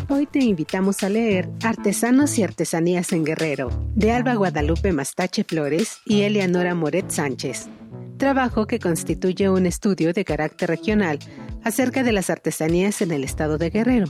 Hoy 0.09 0.27
te 0.27 0.39
invitamos 0.39 1.03
a 1.03 1.09
leer 1.09 1.49
Artesanos 1.63 2.37
y 2.37 2.43
Artesanías 2.43 3.11
en 3.13 3.23
Guerrero, 3.23 3.69
de 3.95 4.11
Alba 4.11 4.35
Guadalupe 4.35 4.93
Mastache 4.93 5.43
Flores 5.43 5.97
y 6.05 6.21
Eleanora 6.21 6.75
Moret 6.75 7.09
Sánchez, 7.09 7.67
trabajo 8.17 8.67
que 8.67 8.79
constituye 8.79 9.49
un 9.49 9.65
estudio 9.65 10.13
de 10.13 10.23
carácter 10.23 10.69
regional 10.69 11.19
acerca 11.63 12.03
de 12.03 12.11
las 12.11 12.29
artesanías 12.29 13.01
en 13.01 13.11
el 13.11 13.23
estado 13.23 13.57
de 13.57 13.69
Guerrero 13.69 14.07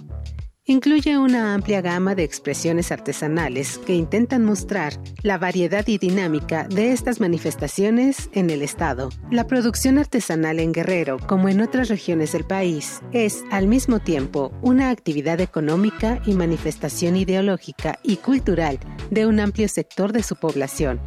Incluye 0.66 1.18
una 1.18 1.56
amplia 1.56 1.82
gama 1.82 2.16
de 2.16 2.24
expresiones 2.24 2.94
artesanales 2.94 3.80
que 3.80 3.96
intentan 3.96 4.46
mostrar 4.46 4.94
la 5.22 5.38
variedad 5.38 5.86
y 5.88 5.98
dinámica 5.98 6.70
de 6.70 6.94
estas 6.94 7.20
manifestaciones 7.20 8.30
en 8.32 8.50
el 8.50 8.62
Estado. 8.62 9.10
La 9.30 9.46
producción 9.46 9.98
artesanal 9.98 10.62
en 10.62 10.72
Guerrero, 10.72 11.18
como 11.28 11.50
en 11.50 11.60
otras 11.60 11.90
regiones 11.90 12.32
del 12.32 12.46
país, 12.46 13.02
es 13.12 13.44
al 13.52 13.68
mismo 13.68 14.00
tiempo 14.00 14.54
una 14.62 14.90
actividad 14.90 15.42
económica 15.42 16.22
y 16.26 16.34
manifestación 16.34 17.18
ideológica 17.18 18.00
y 18.02 18.16
cultural 18.16 18.80
de 19.12 19.26
un 19.28 19.42
amplio 19.42 19.68
sector 19.68 20.14
de 20.14 20.24
su 20.24 20.38
población 20.38 21.02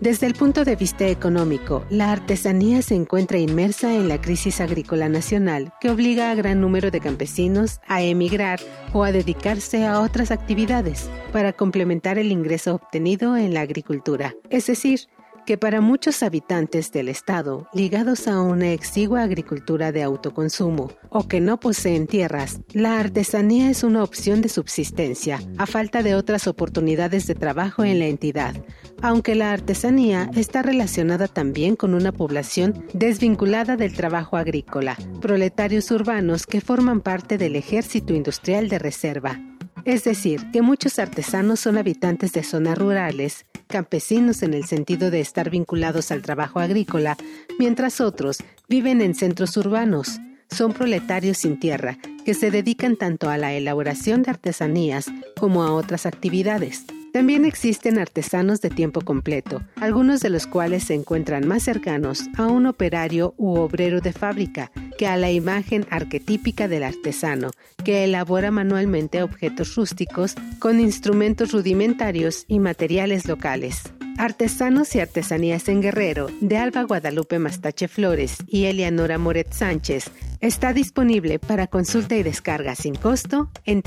desde 0.00 0.26
el 0.26 0.34
punto 0.34 0.64
de 0.64 0.74
vista 0.74 1.06
económico, 1.06 1.84
la 1.88 2.10
artesanía 2.10 2.82
se 2.82 2.94
encuentra 2.94 3.38
inmersa 3.38 3.94
en 3.94 4.08
la 4.08 4.20
crisis 4.20 4.60
agrícola 4.60 5.08
nacional 5.08 5.72
que 5.80 5.90
obliga 5.90 6.30
a 6.30 6.34
gran 6.34 6.60
número 6.60 6.90
de 6.90 7.00
campesinos 7.00 7.80
a 7.86 8.02
emigrar 8.02 8.58
o 8.92 9.04
a 9.04 9.12
dedicarse 9.12 9.86
a 9.86 10.00
otras 10.00 10.30
actividades 10.30 11.08
para 11.32 11.52
complementar 11.52 12.18
el 12.18 12.32
ingreso 12.32 12.74
obtenido 12.74 13.36
en 13.36 13.54
la 13.54 13.60
agricultura. 13.60 14.34
Es 14.50 14.66
decir, 14.66 15.08
que 15.46 15.58
para 15.58 15.80
muchos 15.80 16.22
habitantes 16.22 16.92
del 16.92 17.08
estado 17.08 17.68
ligados 17.72 18.28
a 18.28 18.40
una 18.40 18.72
exigua 18.72 19.22
agricultura 19.22 19.92
de 19.92 20.02
autoconsumo 20.02 20.90
o 21.10 21.28
que 21.28 21.40
no 21.40 21.58
poseen 21.58 22.06
tierras, 22.06 22.60
la 22.72 22.98
artesanía 22.98 23.70
es 23.70 23.82
una 23.82 24.02
opción 24.02 24.42
de 24.42 24.48
subsistencia 24.48 25.40
a 25.58 25.66
falta 25.66 26.02
de 26.02 26.14
otras 26.14 26.46
oportunidades 26.46 27.26
de 27.26 27.34
trabajo 27.34 27.84
en 27.84 27.98
la 27.98 28.06
entidad, 28.06 28.54
aunque 29.00 29.34
la 29.34 29.52
artesanía 29.52 30.30
está 30.34 30.62
relacionada 30.62 31.28
también 31.28 31.76
con 31.76 31.94
una 31.94 32.12
población 32.12 32.84
desvinculada 32.92 33.76
del 33.76 33.94
trabajo 33.94 34.36
agrícola, 34.36 34.96
proletarios 35.20 35.90
urbanos 35.90 36.46
que 36.46 36.60
forman 36.60 37.00
parte 37.00 37.38
del 37.38 37.56
ejército 37.56 38.14
industrial 38.14 38.68
de 38.68 38.78
reserva. 38.78 39.40
Es 39.84 40.04
decir, 40.04 40.48
que 40.52 40.62
muchos 40.62 41.00
artesanos 41.00 41.58
son 41.58 41.76
habitantes 41.76 42.32
de 42.32 42.44
zonas 42.44 42.78
rurales, 42.78 43.46
campesinos 43.66 44.42
en 44.42 44.54
el 44.54 44.64
sentido 44.64 45.10
de 45.10 45.20
estar 45.20 45.50
vinculados 45.50 46.12
al 46.12 46.22
trabajo 46.22 46.60
agrícola, 46.60 47.16
mientras 47.58 48.00
otros 48.00 48.38
viven 48.68 49.00
en 49.00 49.14
centros 49.14 49.56
urbanos. 49.56 50.20
Son 50.48 50.72
proletarios 50.72 51.38
sin 51.38 51.58
tierra, 51.58 51.98
que 52.24 52.34
se 52.34 52.50
dedican 52.50 52.96
tanto 52.96 53.28
a 53.28 53.38
la 53.38 53.54
elaboración 53.54 54.22
de 54.22 54.30
artesanías 54.30 55.06
como 55.36 55.64
a 55.64 55.72
otras 55.72 56.06
actividades. 56.06 56.84
También 57.12 57.44
existen 57.44 57.98
artesanos 57.98 58.62
de 58.62 58.70
tiempo 58.70 59.02
completo, 59.02 59.62
algunos 59.76 60.20
de 60.20 60.30
los 60.30 60.46
cuales 60.46 60.84
se 60.84 60.94
encuentran 60.94 61.46
más 61.46 61.62
cercanos 61.62 62.22
a 62.38 62.46
un 62.46 62.66
operario 62.66 63.34
u 63.36 63.58
obrero 63.58 64.00
de 64.00 64.14
fábrica 64.14 64.72
que 64.96 65.06
a 65.06 65.18
la 65.18 65.30
imagen 65.30 65.86
arquetípica 65.90 66.68
del 66.68 66.84
artesano, 66.84 67.50
que 67.84 68.04
elabora 68.04 68.50
manualmente 68.50 69.22
objetos 69.22 69.74
rústicos 69.74 70.34
con 70.58 70.80
instrumentos 70.80 71.52
rudimentarios 71.52 72.46
y 72.48 72.60
materiales 72.60 73.26
locales. 73.26 73.82
Artesanos 74.16 74.94
y 74.94 75.00
Artesanías 75.00 75.68
en 75.68 75.82
Guerrero, 75.82 76.28
de 76.40 76.56
Alba 76.56 76.84
Guadalupe 76.84 77.38
Mastache 77.38 77.88
Flores 77.88 78.38
y 78.46 78.64
Eleanora 78.64 79.18
Moret 79.18 79.52
Sánchez, 79.52 80.10
está 80.40 80.72
disponible 80.72 81.38
para 81.38 81.66
consulta 81.66 82.16
y 82.16 82.22
descarga 82.22 82.74
sin 82.74 82.94
costo 82.94 83.50
en 83.64 83.82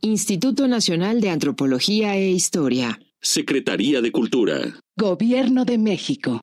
Instituto 0.00 0.66
Nacional 0.66 1.20
de 1.20 1.30
Antropología 1.30 2.16
e 2.16 2.30
Historia. 2.30 2.98
Secretaría 3.20 4.00
de 4.00 4.10
Cultura. 4.10 4.80
Gobierno 4.96 5.64
de 5.64 5.78
México. 5.78 6.40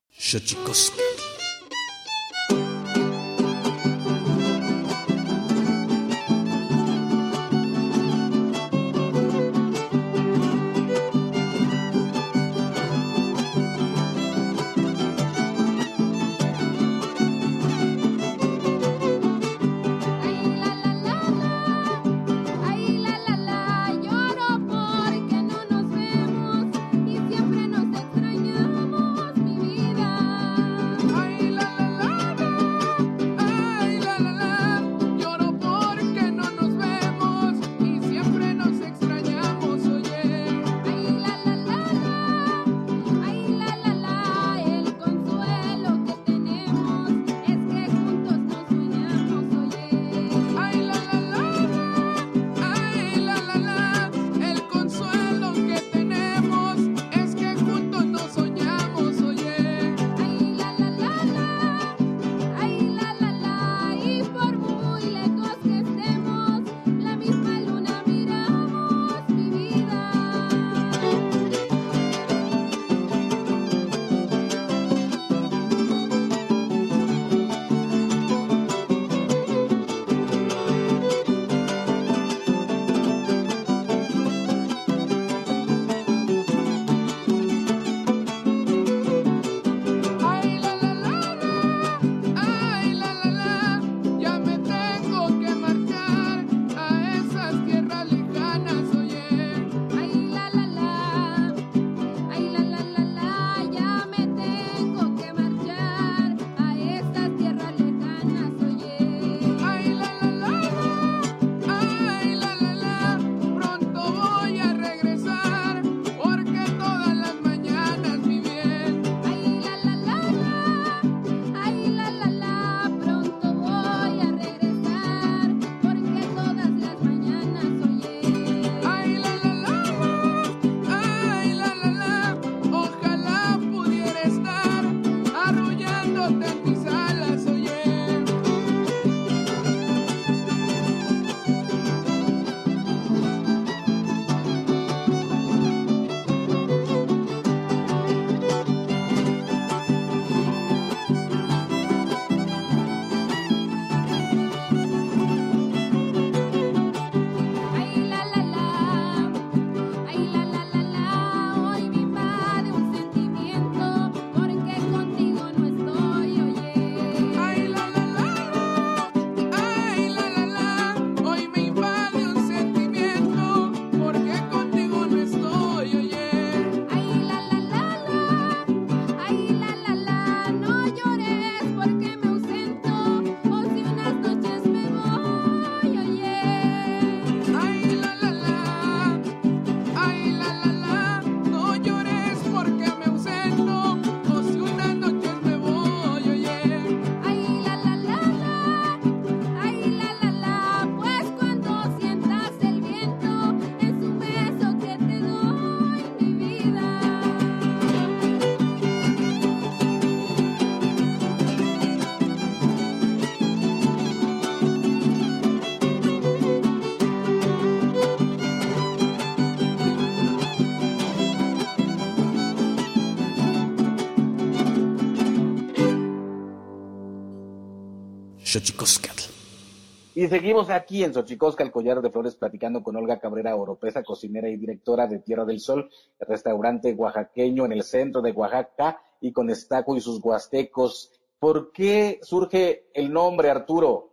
Y 230.20 230.28
seguimos 230.28 230.68
aquí 230.68 231.02
en 231.02 231.14
Xochicosca, 231.14 231.64
el 231.64 231.70
collar 231.70 232.02
de 232.02 232.10
flores, 232.10 232.36
platicando 232.36 232.82
con 232.82 232.94
Olga 232.94 233.18
Cabrera 233.18 233.56
Oropesa, 233.56 234.02
cocinera 234.02 234.50
y 234.50 234.58
directora 234.58 235.06
de 235.06 235.20
Tierra 235.20 235.46
del 235.46 235.60
Sol, 235.60 235.88
restaurante 236.18 236.92
oaxaqueño 236.92 237.64
en 237.64 237.72
el 237.72 237.82
centro 237.82 238.20
de 238.20 238.30
Oaxaca, 238.32 239.00
y 239.22 239.32
con 239.32 239.48
Estaco 239.48 239.96
y 239.96 240.00
sus 240.02 240.22
huastecos. 240.22 241.18
¿Por 241.38 241.72
qué 241.72 242.18
surge 242.20 242.90
el 242.92 243.10
nombre, 243.10 243.48
Arturo? 243.48 244.12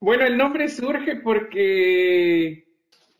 Bueno, 0.00 0.26
el 0.26 0.36
nombre 0.36 0.66
surge 0.66 1.14
porque 1.22 2.66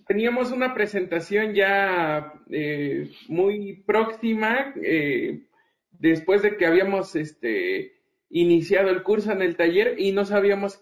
teníamos 0.08 0.50
una 0.50 0.74
presentación 0.74 1.54
ya 1.54 2.32
eh, 2.50 3.12
muy 3.28 3.84
próxima, 3.86 4.74
eh, 4.82 5.46
después 5.92 6.42
de 6.42 6.56
que 6.56 6.66
habíamos 6.66 7.14
este, 7.14 7.92
iniciado 8.28 8.90
el 8.90 9.04
curso 9.04 9.30
en 9.30 9.42
el 9.42 9.54
taller 9.54 9.94
y 10.00 10.10
no 10.10 10.24
sabíamos 10.24 10.76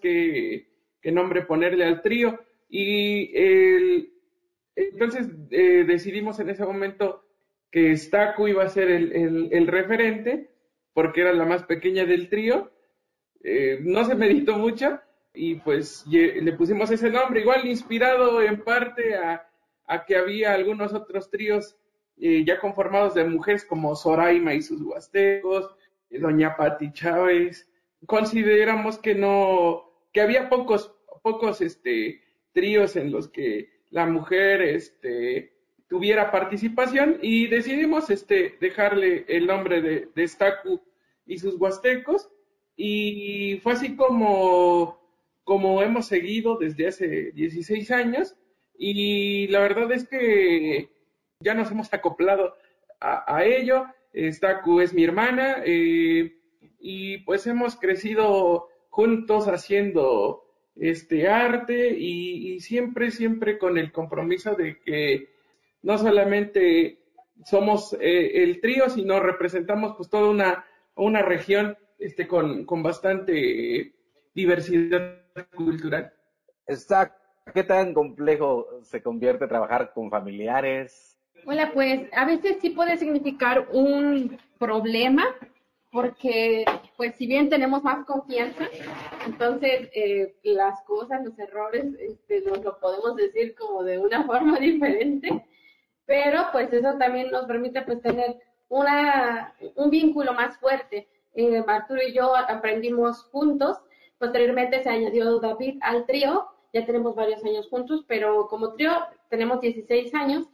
qué, 1.05 1.11
nombre 1.11 1.43
ponerle 1.43 1.85
al 1.85 2.01
trío. 2.01 2.39
Y 2.69 3.31
entonces 4.75 5.29
eh, 5.51 5.85
decidimos 5.87 6.39
en 6.39 6.49
ese 6.49 6.65
momento 6.65 7.23
que 7.71 7.95
Staku 7.95 8.47
iba 8.47 8.63
a 8.63 8.69
ser 8.69 8.89
el, 8.89 9.67
referente, 9.67 10.49
porque 10.93 11.21
era 11.21 11.33
la 11.33 11.45
más 11.45 11.63
pequeña 11.63 12.05
del 12.05 12.29
trío. 12.29 12.71
no 13.81 14.03
se 14.05 14.15
meditó 14.15 14.57
mucho 14.57 14.99
y 15.35 15.55
pues 15.55 16.05
le 16.07 16.53
pusimos 16.53 16.89
ese 16.91 17.09
nombre, 17.09 17.41
igual 17.41 17.67
inspirado 17.67 18.41
en 18.41 18.63
parte 18.63 19.15
a, 19.15 19.45
que 20.07 20.15
había 20.15 20.53
algunos 20.53 20.93
otros 20.93 21.29
tríos 21.29 21.75
eh, 22.17 22.43
ya 22.45 22.59
conformados 22.59 23.13
de 23.13 23.25
mujeres 23.25 23.65
como 23.65 23.95
Soraima 23.95 24.53
y 24.53 24.61
sus 24.61 24.81
huastecos, 24.81 25.75
eh, 26.09 26.19
Doña 26.19 26.55
Pati 26.55 26.91
Chávez. 26.93 27.69
Consideramos 28.05 28.97
que 28.97 29.13
no, 29.13 29.91
que 30.13 30.21
había 30.21 30.49
pocos, 30.49 30.94
pocos 31.25 31.59
este, 31.61 32.21
tríos 32.53 32.95
en 32.95 33.11
los 33.11 33.29
que 33.29 33.69
la 33.89 34.05
mujer 34.05 34.61
este, 34.61 35.53
tuviera 35.87 36.29
participación 36.29 37.17
y 37.19 37.47
decidimos 37.47 38.11
este, 38.11 38.55
dejarle 38.61 39.25
el 39.27 39.47
nombre 39.47 39.81
de, 39.81 40.09
de 40.13 40.27
Staku 40.27 40.79
y 41.25 41.39
sus 41.39 41.55
huastecos 41.55 42.29
y 42.77 43.59
fue 43.63 43.73
así 43.73 43.95
como 43.95 44.99
hemos 45.81 46.05
seguido 46.05 46.59
desde 46.59 46.89
hace 46.89 47.31
16 47.31 47.89
años 47.89 48.35
y 48.77 49.47
la 49.47 49.61
verdad 49.61 49.91
es 49.93 50.07
que 50.07 50.91
ya 51.39 51.55
nos 51.55 51.71
hemos 51.71 51.91
acoplado 51.91 52.53
a, 52.99 53.43
ello. 53.43 53.87
Staku 54.13 54.79
es 54.79 54.93
mi 54.93 55.03
hermana 55.03 55.63
eh, 55.65 56.37
y 56.79 57.17
pues 57.19 57.47
hemos 57.47 57.77
crecido 57.77 58.69
juntos 58.89 59.47
haciendo 59.47 60.44
este 60.75 61.27
arte 61.27 61.89
y, 61.97 62.59
siempre, 62.59 63.11
siempre 63.11 63.57
con 63.57 63.77
el 63.77 63.91
compromiso 63.91 64.55
de 64.55 64.79
que 64.79 65.29
no 65.81 65.97
solamente 65.97 66.99
somos 67.45 67.93
eh, 67.99 68.43
el 68.43 68.59
trío, 68.61 68.89
sino 68.89 69.19
representamos 69.19 69.95
pues 69.95 70.09
toda 70.09 70.29
una, 70.29 70.65
una 70.95 71.21
región 71.21 71.77
este, 71.99 72.27
con, 72.27 72.65
con 72.65 72.83
bastante 72.83 73.93
diversidad 74.33 75.21
cultural. 75.55 76.11
Está, 76.67 77.15
¿qué 77.53 77.63
tan 77.63 77.93
complejo 77.93 78.67
se 78.83 79.01
convierte 79.01 79.47
trabajar 79.47 79.91
con 79.93 80.09
familiares? 80.09 81.17
Hola, 81.45 81.71
pues 81.73 82.07
a 82.13 82.25
veces 82.25 82.57
sí 82.61 82.71
puede 82.71 82.97
significar 82.97 83.67
un 83.71 84.37
problema 84.57 85.25
porque 85.95 86.65
pues 86.97 87.15
si 87.15 87.25
bien 87.25 87.49
tenemos 87.49 87.81
más 87.81 88.05
confianza, 88.05 88.67
entonces 89.25 89.89
eh, 89.95 90.35
las 90.43 90.81
cosas, 90.83 91.23
los 91.23 91.39
errores, 91.39 91.85
este, 91.97 92.41
nos 92.41 92.61
lo 92.61 92.77
podemos 92.79 93.15
decir 93.15 93.55
como 93.55 93.81
de 93.81 93.97
una 93.97 94.23
forma 94.27 94.59
diferente, 94.59 95.45
pero 96.05 96.47
pues 96.51 96.73
eso 96.73 96.97
también 96.99 97.31
nos 97.31 97.45
permite 97.45 97.81
pues 97.83 98.01
tener 98.01 98.35
una, 98.67 99.55
un 99.75 99.89
vínculo 99.89 100.33
más 100.33 100.57
fuerte. 100.57 101.07
Eh, 101.33 101.63
Arturo 101.65 102.01
y 102.05 102.13
yo 102.13 102.35
aprendimos 102.35 103.23
juntos 103.31 103.79
Posteriormente 104.17 104.81
se 104.81 104.89
añadió 104.89 105.39
David 105.39 105.77
al 105.81 106.05
trío, 106.05 106.47
ya 106.73 106.85
tenemos 106.85 107.15
varios 107.15 107.43
años 107.43 107.67
juntos, 107.69 108.03
pero 108.07 108.47
como 108.47 108.73
trío 108.73 108.91
tenemos 109.29 109.61
16 109.61 110.13
años 110.13 110.47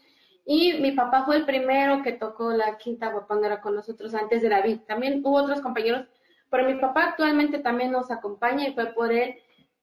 y 0.46 0.74
mi 0.82 0.92
papá 0.92 1.24
fue 1.26 1.38
el 1.38 1.46
primero 1.46 2.02
que 2.04 2.14
tocó 2.14 2.52
la 2.52 2.78
quinta 2.78 3.12
guapangara 3.12 3.62
con 3.62 3.76
nosotros 3.76 4.14
antes 4.14 4.42
de 4.42 4.50
David. 4.50 4.80
También 4.88 5.22
hubo 5.24 5.38
otros 5.38 5.62
compañeros, 5.62 6.08
pero 6.50 6.66
mi 6.66 6.76
papá 6.76 7.06
actualmente 7.06 7.60
también 7.60 7.92
nos 7.92 8.12
acompaña 8.12 8.68
y 8.68 8.74
fue 8.74 8.88
por 8.88 9.12
él 9.12 9.36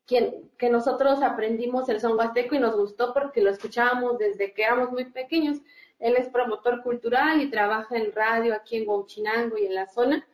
quien, 0.07 0.51
que 0.59 0.71
nosotros 0.71 1.23
aprendimos 1.23 1.89
el 1.89 2.01
son 2.01 2.17
huasteco 2.17 2.55
y 2.55 2.59
nos 2.59 2.77
gustó 2.77 3.13
porque 3.15 3.41
lo 3.41 3.51
escuchábamos 3.51 4.19
desde 4.19 4.53
que 4.53 4.65
éramos 4.65 4.91
muy 4.91 5.05
pequeños. 5.07 5.59
Él 5.99 6.17
es 6.17 6.29
promotor 6.29 6.83
cultural 6.83 7.41
y 7.41 7.51
trabaja 7.51 7.97
en 7.97 8.13
radio 8.13 8.55
aquí 8.55 8.77
en 8.77 8.89
Huachinango 8.89 9.59
y 9.59 9.67
en 9.67 9.75
la 9.75 9.87
zona. 9.87 10.27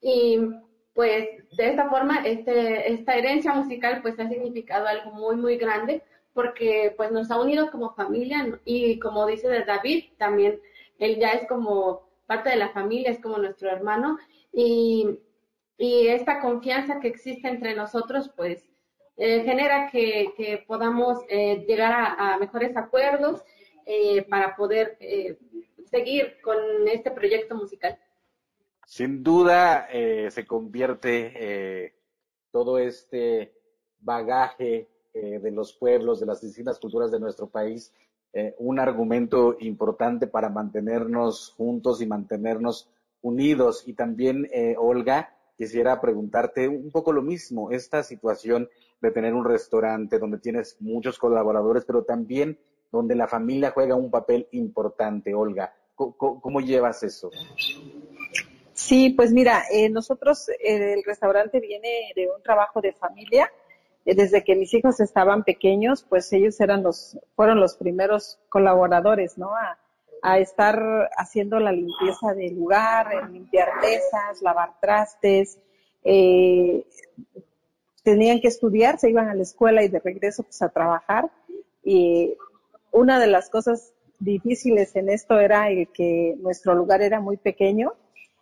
Y 0.00 0.38
pues 0.94 1.28
de 1.56 1.70
esta 1.70 1.90
forma 1.90 2.24
este, 2.24 2.92
esta 2.92 3.14
herencia 3.14 3.52
musical 3.52 4.00
pues 4.00 4.18
ha 4.18 4.28
significado 4.28 4.86
algo 4.86 5.10
muy 5.10 5.36
muy 5.36 5.58
grande 5.58 6.02
porque 6.36 6.94
pues 6.96 7.10
nos 7.10 7.32
ha 7.32 7.40
unido 7.40 7.72
como 7.72 7.94
familia 7.94 8.60
y 8.64 9.00
como 9.00 9.26
dice 9.26 9.48
de 9.48 9.64
David 9.64 10.04
también 10.18 10.60
él 11.00 11.18
ya 11.18 11.30
es 11.30 11.48
como 11.48 12.08
parte 12.26 12.50
de 12.50 12.56
la 12.56 12.68
familia 12.68 13.10
es 13.10 13.20
como 13.20 13.38
nuestro 13.38 13.70
hermano 13.70 14.18
y, 14.52 15.18
y 15.78 16.06
esta 16.08 16.40
confianza 16.40 17.00
que 17.00 17.08
existe 17.08 17.48
entre 17.48 17.74
nosotros 17.74 18.30
pues 18.36 18.68
eh, 19.16 19.44
genera 19.44 19.88
que, 19.90 20.62
podamos 20.66 21.20
eh, 21.30 21.64
llegar 21.66 22.14
a, 22.18 22.36
mejores 22.38 22.76
acuerdos 22.76 23.42
eh, 23.86 24.22
para 24.28 24.54
poder 24.56 24.98
seguir 25.90 26.38
con 26.42 26.58
este 26.86 27.10
proyecto 27.10 27.54
musical. 27.54 27.98
Sin 28.84 29.22
duda 29.22 29.88
se 29.90 30.46
convierte 30.46 31.94
todo 32.52 32.78
este 32.78 33.54
bagaje 33.98 34.86
eh, 35.16 35.38
de 35.38 35.50
los 35.50 35.72
pueblos, 35.72 36.20
de 36.20 36.26
las 36.26 36.40
distintas 36.40 36.78
culturas 36.78 37.10
de 37.10 37.20
nuestro 37.20 37.48
país, 37.48 37.92
un 38.58 38.78
argumento 38.78 39.56
importante 39.60 40.26
para 40.26 40.50
mantenernos 40.50 41.54
juntos 41.56 42.02
y 42.02 42.06
mantenernos 42.06 42.90
unidos. 43.22 43.82
Y 43.86 43.94
también, 43.94 44.46
Olga, 44.76 45.34
quisiera 45.56 45.98
preguntarte 46.02 46.68
un 46.68 46.90
poco 46.90 47.12
lo 47.12 47.22
mismo, 47.22 47.70
esta 47.70 48.02
situación 48.02 48.68
de 49.00 49.10
tener 49.10 49.32
un 49.32 49.46
restaurante 49.46 50.18
donde 50.18 50.36
tienes 50.36 50.76
muchos 50.80 51.18
colaboradores, 51.18 51.86
pero 51.86 52.04
también 52.04 52.58
donde 52.92 53.14
la 53.14 53.26
familia 53.26 53.70
juega 53.70 53.94
un 53.94 54.10
papel 54.10 54.48
importante, 54.52 55.34
Olga. 55.34 55.74
cómo 55.94 56.60
llevas 56.60 57.02
eso? 57.02 57.30
Sí, 58.72 59.10
pues 59.10 59.32
mira, 59.32 59.64
eh, 59.72 59.88
nosotros, 59.88 60.48
eh, 60.48 60.94
el 60.94 61.02
restaurante 61.04 61.60
viene 61.60 62.12
de 62.14 62.28
un 62.28 62.42
trabajo 62.42 62.80
de 62.80 62.92
familia. 62.92 63.50
Eh, 64.06 64.14
desde 64.14 64.44
que 64.44 64.56
mis 64.56 64.72
hijos 64.72 65.00
estaban 65.00 65.44
pequeños, 65.44 66.06
pues 66.08 66.32
ellos 66.32 66.58
eran 66.60 66.82
los, 66.82 67.18
fueron 67.34 67.60
los 67.60 67.76
primeros 67.76 68.38
colaboradores, 68.48 69.36
¿no? 69.36 69.54
A, 69.54 69.78
a 70.22 70.38
estar 70.38 71.10
haciendo 71.16 71.60
la 71.60 71.72
limpieza 71.72 72.32
del 72.34 72.54
lugar, 72.54 73.30
limpiar 73.30 73.68
mesas, 73.80 74.40
lavar 74.40 74.80
trastes. 74.80 75.58
tenían 78.02 78.40
que 78.40 78.48
estudiar, 78.48 78.98
se 78.98 79.10
iban 79.10 79.28
a 79.28 79.34
la 79.34 79.42
escuela 79.42 79.82
y 79.82 79.88
de 79.88 79.98
regreso 80.00 80.44
pues 80.44 80.62
a 80.62 80.68
trabajar. 80.68 81.30
Y 81.84 82.36
una 82.92 83.20
de 83.20 83.26
las 83.26 83.50
cosas 83.50 83.92
difíciles 84.18 84.96
en 84.96 85.10
esto 85.10 85.38
era 85.38 85.68
el 85.68 85.88
que 85.92 86.34
nuestro 86.38 86.74
lugar 86.74 87.02
era 87.02 87.20
muy 87.20 87.36
pequeño 87.36 87.94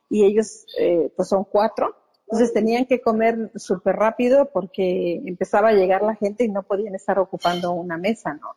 y 0.08 0.24
ellos 0.24 0.66
eh, 0.78 1.10
pues 1.16 1.28
son 1.28 1.44
cuatro. 1.44 1.96
Entonces 2.34 2.52
tenían 2.52 2.86
que 2.86 3.00
comer 3.00 3.52
súper 3.54 3.94
rápido 3.94 4.50
porque 4.52 5.22
empezaba 5.24 5.68
a 5.68 5.72
llegar 5.72 6.02
la 6.02 6.16
gente 6.16 6.42
y 6.42 6.48
no 6.48 6.64
podían 6.64 6.96
estar 6.96 7.16
ocupando 7.20 7.70
una 7.70 7.96
mesa, 7.96 8.34
¿no? 8.34 8.56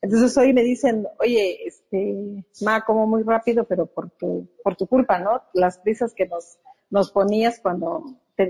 Entonces 0.00 0.34
hoy 0.38 0.54
me 0.54 0.62
dicen, 0.62 1.06
oye, 1.18 1.66
este, 1.66 2.42
ma, 2.62 2.86
como 2.86 3.06
muy 3.06 3.24
rápido, 3.24 3.64
pero 3.64 3.84
por 3.84 4.08
tu, 4.08 4.48
por 4.64 4.76
tu 4.76 4.86
culpa, 4.86 5.18
¿no? 5.18 5.42
Las 5.52 5.76
prisas 5.76 6.14
que 6.14 6.26
nos, 6.26 6.56
nos 6.88 7.12
ponías 7.12 7.60
cuando 7.60 8.02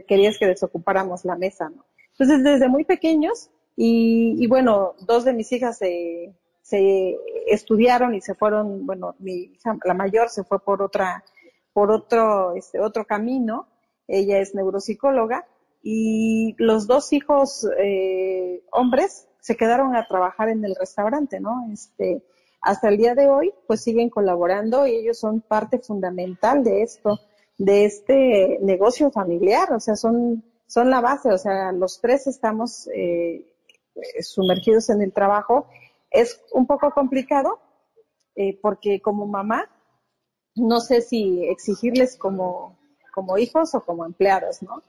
querías 0.06 0.38
que 0.38 0.46
desocupáramos 0.46 1.24
la 1.24 1.34
mesa, 1.34 1.68
¿no? 1.70 1.84
Entonces 2.12 2.44
desde 2.44 2.68
muy 2.68 2.84
pequeños 2.84 3.50
y, 3.74 4.36
y 4.38 4.46
bueno, 4.46 4.94
dos 5.00 5.24
de 5.24 5.32
mis 5.32 5.50
hijas 5.50 5.76
se, 5.76 6.32
se 6.62 7.16
estudiaron 7.48 8.14
y 8.14 8.20
se 8.20 8.36
fueron, 8.36 8.86
bueno, 8.86 9.16
mi 9.18 9.32
hija, 9.54 9.76
la 9.84 9.94
mayor 9.94 10.28
se 10.28 10.44
fue 10.44 10.60
por 10.60 10.82
otra 10.82 11.24
por 11.72 11.90
otro, 11.90 12.54
este, 12.54 12.78
otro 12.78 13.04
camino. 13.04 13.66
Ella 14.08 14.38
es 14.38 14.54
neuropsicóloga 14.54 15.46
y 15.82 16.54
los 16.58 16.86
dos 16.86 17.12
hijos 17.12 17.68
eh, 17.78 18.64
hombres 18.72 19.28
se 19.40 19.56
quedaron 19.56 19.94
a 19.94 20.06
trabajar 20.08 20.48
en 20.48 20.64
el 20.64 20.74
restaurante, 20.74 21.40
¿no? 21.40 21.68
Este, 21.72 22.22
hasta 22.60 22.88
el 22.88 22.96
día 22.96 23.14
de 23.14 23.28
hoy, 23.28 23.52
pues 23.66 23.82
siguen 23.82 24.10
colaborando 24.10 24.86
y 24.86 24.96
ellos 24.96 25.18
son 25.18 25.40
parte 25.40 25.78
fundamental 25.78 26.64
de 26.64 26.82
esto, 26.82 27.20
de 27.56 27.84
este 27.84 28.58
negocio 28.62 29.10
familiar, 29.10 29.72
o 29.72 29.80
sea, 29.80 29.96
son, 29.96 30.42
son 30.66 30.90
la 30.90 31.00
base, 31.00 31.30
o 31.30 31.38
sea, 31.38 31.72
los 31.72 32.00
tres 32.00 32.26
estamos 32.26 32.88
eh, 32.94 33.44
sumergidos 34.20 34.90
en 34.90 35.02
el 35.02 35.12
trabajo. 35.12 35.68
Es 36.10 36.40
un 36.52 36.66
poco 36.66 36.90
complicado 36.90 37.60
eh, 38.34 38.58
porque 38.60 39.00
como 39.00 39.26
mamá, 39.26 39.70
no 40.54 40.80
sé 40.80 41.00
si 41.00 41.44
exigirles 41.44 42.16
como, 42.16 42.77
como 43.18 43.36
hijos 43.36 43.74
o 43.74 43.80
como 43.80 44.06
empleados, 44.06 44.62
¿no? 44.62 44.80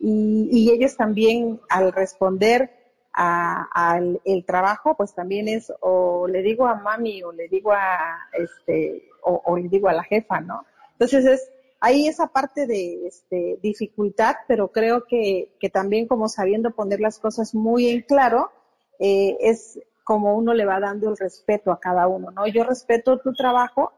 Y, 0.00 0.72
ellos 0.72 0.96
también 0.96 1.60
al 1.68 1.92
responder 1.92 2.68
al 3.12 4.20
el 4.24 4.44
trabajo, 4.44 4.96
pues 4.96 5.14
también 5.14 5.46
es 5.46 5.72
o 5.80 6.26
le 6.26 6.42
digo 6.42 6.66
a 6.66 6.74
mami 6.74 7.22
o 7.22 7.30
le 7.30 7.46
digo 7.48 7.70
a 7.72 8.18
este 8.32 9.08
o, 9.22 9.56
le 9.56 9.68
digo 9.68 9.88
a 9.88 9.92
la 9.92 10.02
jefa, 10.02 10.40
¿no? 10.40 10.66
Entonces 10.94 11.24
es 11.24 11.50
hay 11.80 12.08
esa 12.08 12.26
parte 12.26 12.66
de 12.66 13.06
este, 13.06 13.58
dificultad, 13.62 14.34
pero 14.48 14.72
creo 14.72 15.04
que, 15.06 15.54
que, 15.60 15.70
también 15.70 16.08
como 16.08 16.28
sabiendo 16.28 16.72
poner 16.72 16.98
las 17.00 17.20
cosas 17.20 17.54
muy 17.54 17.88
en 17.88 18.00
claro, 18.00 18.50
eh, 18.98 19.36
es 19.40 19.78
como 20.02 20.34
uno 20.34 20.54
le 20.54 20.64
va 20.64 20.80
dando 20.80 21.08
el 21.10 21.16
respeto 21.16 21.70
a 21.70 21.78
cada 21.78 22.08
uno, 22.08 22.32
¿no? 22.32 22.48
Yo 22.48 22.64
respeto 22.64 23.18
tu 23.18 23.32
trabajo 23.32 23.92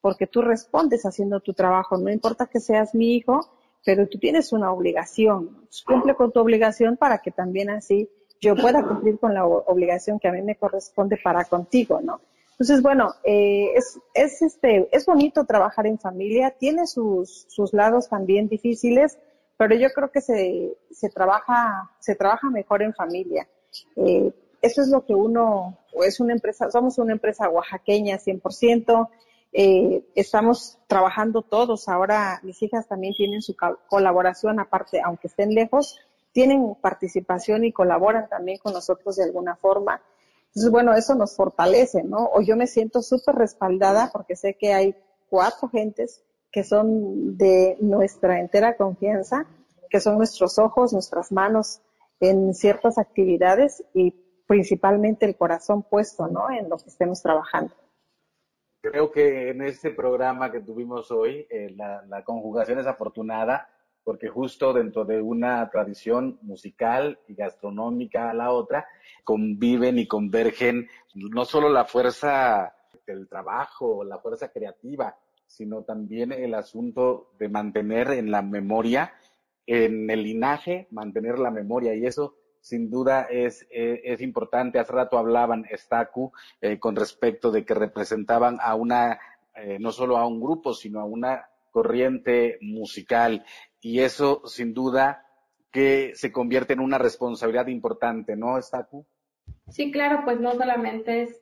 porque 0.00 0.26
tú 0.26 0.42
respondes 0.42 1.04
haciendo 1.04 1.40
tu 1.40 1.52
trabajo, 1.54 1.96
no 1.96 2.10
importa 2.10 2.46
que 2.46 2.60
seas 2.60 2.94
mi 2.94 3.14
hijo, 3.16 3.40
pero 3.84 4.06
tú 4.08 4.18
tienes 4.18 4.52
una 4.52 4.72
obligación, 4.72 5.68
cumple 5.86 6.14
con 6.14 6.32
tu 6.32 6.40
obligación 6.40 6.96
para 6.96 7.18
que 7.18 7.30
también 7.30 7.70
así 7.70 8.08
yo 8.40 8.54
pueda 8.54 8.82
cumplir 8.86 9.18
con 9.18 9.34
la 9.34 9.46
obligación 9.46 10.18
que 10.18 10.28
a 10.28 10.32
mí 10.32 10.42
me 10.42 10.56
corresponde 10.56 11.18
para 11.22 11.44
contigo, 11.44 12.00
¿no? 12.00 12.20
Entonces, 12.52 12.82
bueno, 12.82 13.14
eh, 13.24 13.72
es, 13.76 14.00
es, 14.14 14.42
este, 14.42 14.88
es 14.90 15.06
bonito 15.06 15.44
trabajar 15.44 15.86
en 15.86 15.98
familia, 15.98 16.50
tiene 16.50 16.86
sus, 16.88 17.46
sus 17.48 17.72
lados 17.72 18.08
también 18.08 18.48
difíciles, 18.48 19.16
pero 19.56 19.76
yo 19.76 19.88
creo 19.90 20.10
que 20.10 20.20
se, 20.20 20.76
se, 20.90 21.08
trabaja, 21.08 21.90
se 22.00 22.16
trabaja 22.16 22.50
mejor 22.50 22.82
en 22.82 22.94
familia. 22.94 23.48
Eh, 23.94 24.32
eso 24.60 24.82
es 24.82 24.88
lo 24.88 25.04
que 25.04 25.14
uno, 25.14 25.78
es 26.04 26.18
una 26.18 26.32
empresa, 26.32 26.68
somos 26.70 26.98
una 26.98 27.12
empresa 27.12 27.48
oaxaqueña 27.48 28.18
100%, 28.18 29.08
eh, 29.52 30.04
estamos 30.14 30.78
trabajando 30.86 31.42
todos, 31.42 31.88
ahora 31.88 32.40
mis 32.42 32.62
hijas 32.62 32.86
también 32.86 33.14
tienen 33.14 33.42
su 33.42 33.56
colaboración, 33.88 34.60
aparte, 34.60 35.00
aunque 35.00 35.28
estén 35.28 35.54
lejos, 35.54 35.98
tienen 36.32 36.74
participación 36.80 37.64
y 37.64 37.72
colaboran 37.72 38.28
también 38.28 38.58
con 38.58 38.72
nosotros 38.72 39.16
de 39.16 39.24
alguna 39.24 39.56
forma. 39.56 40.02
Entonces, 40.48 40.70
bueno, 40.70 40.94
eso 40.94 41.14
nos 41.14 41.34
fortalece, 41.34 42.02
¿no? 42.04 42.30
O 42.32 42.40
yo 42.40 42.56
me 42.56 42.66
siento 42.66 43.02
súper 43.02 43.34
respaldada 43.36 44.10
porque 44.12 44.36
sé 44.36 44.54
que 44.54 44.72
hay 44.72 44.94
cuatro 45.28 45.68
gentes 45.68 46.22
que 46.50 46.64
son 46.64 47.36
de 47.36 47.76
nuestra 47.80 48.40
entera 48.40 48.76
confianza, 48.76 49.46
que 49.90 50.00
son 50.00 50.16
nuestros 50.16 50.58
ojos, 50.58 50.92
nuestras 50.92 51.32
manos 51.32 51.80
en 52.20 52.54
ciertas 52.54 52.98
actividades 52.98 53.84
y 53.94 54.14
principalmente 54.46 55.26
el 55.26 55.36
corazón 55.36 55.82
puesto, 55.82 56.26
¿no? 56.26 56.50
En 56.50 56.68
lo 56.68 56.78
que 56.78 56.88
estemos 56.88 57.22
trabajando. 57.22 57.74
Creo 58.90 59.10
que 59.10 59.50
en 59.50 59.60
este 59.60 59.90
programa 59.90 60.50
que 60.50 60.60
tuvimos 60.60 61.10
hoy, 61.10 61.46
eh, 61.50 61.74
la, 61.76 62.02
la 62.06 62.24
conjugación 62.24 62.78
es 62.78 62.86
afortunada 62.86 63.68
porque 64.02 64.28
justo 64.28 64.72
dentro 64.72 65.04
de 65.04 65.20
una 65.20 65.68
tradición 65.68 66.38
musical 66.40 67.18
y 67.28 67.34
gastronómica 67.34 68.30
a 68.30 68.34
la 68.34 68.50
otra, 68.50 68.86
conviven 69.24 69.98
y 69.98 70.06
convergen 70.06 70.88
no 71.14 71.44
solo 71.44 71.68
la 71.68 71.84
fuerza 71.84 72.74
del 73.06 73.28
trabajo, 73.28 74.04
la 74.04 74.18
fuerza 74.18 74.50
creativa, 74.50 75.14
sino 75.46 75.82
también 75.82 76.32
el 76.32 76.54
asunto 76.54 77.32
de 77.38 77.50
mantener 77.50 78.12
en 78.12 78.30
la 78.30 78.40
memoria, 78.40 79.12
en 79.66 80.08
el 80.08 80.22
linaje, 80.22 80.88
mantener 80.90 81.38
la 81.38 81.50
memoria. 81.50 81.94
Y 81.94 82.06
eso 82.06 82.37
sin 82.68 82.90
duda 82.90 83.22
es, 83.30 83.66
eh, 83.70 84.02
es, 84.04 84.20
importante. 84.20 84.78
Hace 84.78 84.92
rato 84.92 85.16
hablaban 85.16 85.64
Estacu 85.70 86.32
eh, 86.60 86.78
con 86.78 86.96
respecto 86.96 87.50
de 87.50 87.64
que 87.64 87.72
representaban 87.72 88.58
a 88.60 88.74
una, 88.74 89.18
eh, 89.54 89.78
no 89.80 89.90
solo 89.90 90.18
a 90.18 90.26
un 90.26 90.38
grupo, 90.38 90.74
sino 90.74 91.00
a 91.00 91.06
una 91.06 91.48
corriente 91.70 92.58
musical 92.60 93.44
y 93.80 94.00
eso 94.00 94.42
sin 94.46 94.74
duda 94.74 95.24
que 95.70 96.12
se 96.14 96.30
convierte 96.30 96.74
en 96.74 96.80
una 96.80 96.98
responsabilidad 96.98 97.68
importante, 97.68 98.36
¿no, 98.36 98.58
Estacu? 98.58 99.06
Sí, 99.68 99.90
claro, 99.90 100.22
pues 100.24 100.38
no 100.40 100.52
solamente 100.52 101.22
es, 101.22 101.40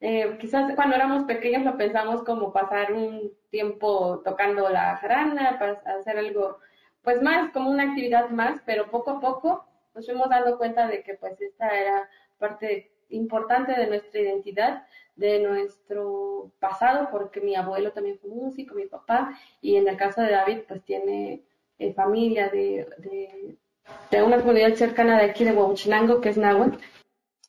eh, 0.00 0.36
quizás 0.40 0.74
cuando 0.74 0.96
éramos 0.96 1.24
pequeños 1.24 1.64
lo 1.64 1.78
pensamos 1.78 2.22
como 2.22 2.52
pasar 2.52 2.92
un 2.92 3.32
tiempo 3.50 4.20
tocando 4.24 4.68
la 4.68 4.96
jarana, 4.96 5.58
hacer 5.98 6.18
algo, 6.18 6.58
pues 7.02 7.22
más, 7.22 7.50
como 7.52 7.70
una 7.70 7.84
actividad 7.84 8.28
más, 8.30 8.60
pero 8.66 8.90
poco 8.90 9.12
a 9.12 9.20
poco 9.20 9.65
nos 9.96 10.04
fuimos 10.06 10.28
dando 10.28 10.58
cuenta 10.58 10.86
de 10.86 11.02
que 11.02 11.14
pues 11.14 11.40
esta 11.40 11.68
era 11.68 12.08
parte 12.38 12.92
importante 13.08 13.72
de 13.72 13.86
nuestra 13.86 14.20
identidad, 14.20 14.86
de 15.14 15.40
nuestro 15.40 16.52
pasado, 16.60 17.08
porque 17.10 17.40
mi 17.40 17.56
abuelo 17.56 17.92
también 17.92 18.18
fue 18.18 18.30
músico, 18.30 18.74
mi 18.74 18.86
papá, 18.86 19.38
y 19.62 19.76
en 19.76 19.88
el 19.88 19.96
caso 19.96 20.20
de 20.20 20.32
David, 20.32 20.58
pues 20.68 20.84
tiene 20.84 21.42
eh, 21.78 21.94
familia 21.94 22.48
de, 22.50 22.86
de, 24.10 24.22
una 24.22 24.38
comunidad 24.38 24.74
cercana 24.74 25.18
de 25.18 25.30
aquí 25.30 25.44
de 25.44 25.52
Huachinango, 25.52 26.20
que 26.20 26.30
es 26.30 26.36
Nahuatl. 26.36 26.78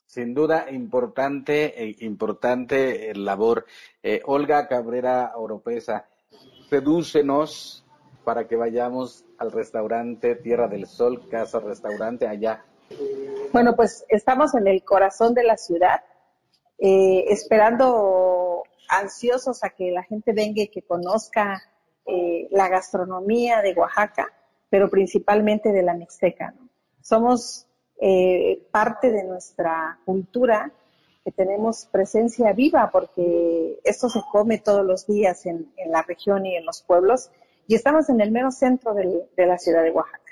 Sin 0.05 0.33
duda, 0.33 0.71
importante, 0.71 1.83
e 1.83 2.05
importante 2.05 3.13
labor. 3.13 3.65
Eh, 4.01 4.21
Olga 4.25 4.67
Cabrera 4.67 5.33
Oropesa, 5.35 6.07
sedúcenos 6.69 7.86
para 8.27 8.45
que 8.45 8.57
vayamos 8.57 9.23
al 9.37 9.53
restaurante 9.53 10.35
Tierra 10.35 10.67
del 10.67 10.85
Sol, 10.85 11.29
Casa 11.29 11.61
Restaurante, 11.61 12.27
allá. 12.27 12.61
Bueno, 13.53 13.73
pues 13.73 14.03
estamos 14.09 14.53
en 14.53 14.67
el 14.67 14.83
corazón 14.83 15.33
de 15.33 15.45
la 15.45 15.55
ciudad, 15.55 16.01
eh, 16.77 17.23
esperando 17.29 18.63
ansiosos 18.89 19.63
a 19.63 19.69
que 19.69 19.91
la 19.91 20.03
gente 20.03 20.33
venga 20.33 20.61
y 20.61 20.67
que 20.67 20.81
conozca 20.81 21.63
eh, 22.05 22.49
la 22.51 22.67
gastronomía 22.67 23.61
de 23.61 23.73
Oaxaca, 23.73 24.27
pero 24.69 24.89
principalmente 24.89 25.71
de 25.71 25.83
la 25.83 25.93
Mixteca. 25.93 26.53
Somos 27.01 27.65
eh, 28.01 28.67
parte 28.71 29.09
de 29.09 29.23
nuestra 29.23 29.99
cultura, 30.03 30.69
que 31.23 31.31
tenemos 31.31 31.85
presencia 31.85 32.51
viva 32.51 32.89
porque 32.91 33.79
esto 33.85 34.09
se 34.09 34.19
come 34.33 34.57
todos 34.57 34.85
los 34.85 35.07
días 35.07 35.45
en, 35.45 35.71
la 35.87 36.01
región 36.01 36.45
y 36.45 36.57
en 36.57 36.65
los 36.65 36.81
pueblos, 36.81 37.31
y 37.67 37.75
estamos 37.75 38.09
en 38.09 38.21
el 38.21 38.31
mero 38.31 38.51
centro 38.51 38.93
de 38.93 39.45
la 39.45 39.57
ciudad 39.57 39.83
de 39.83 39.91
Oaxaca. 39.91 40.23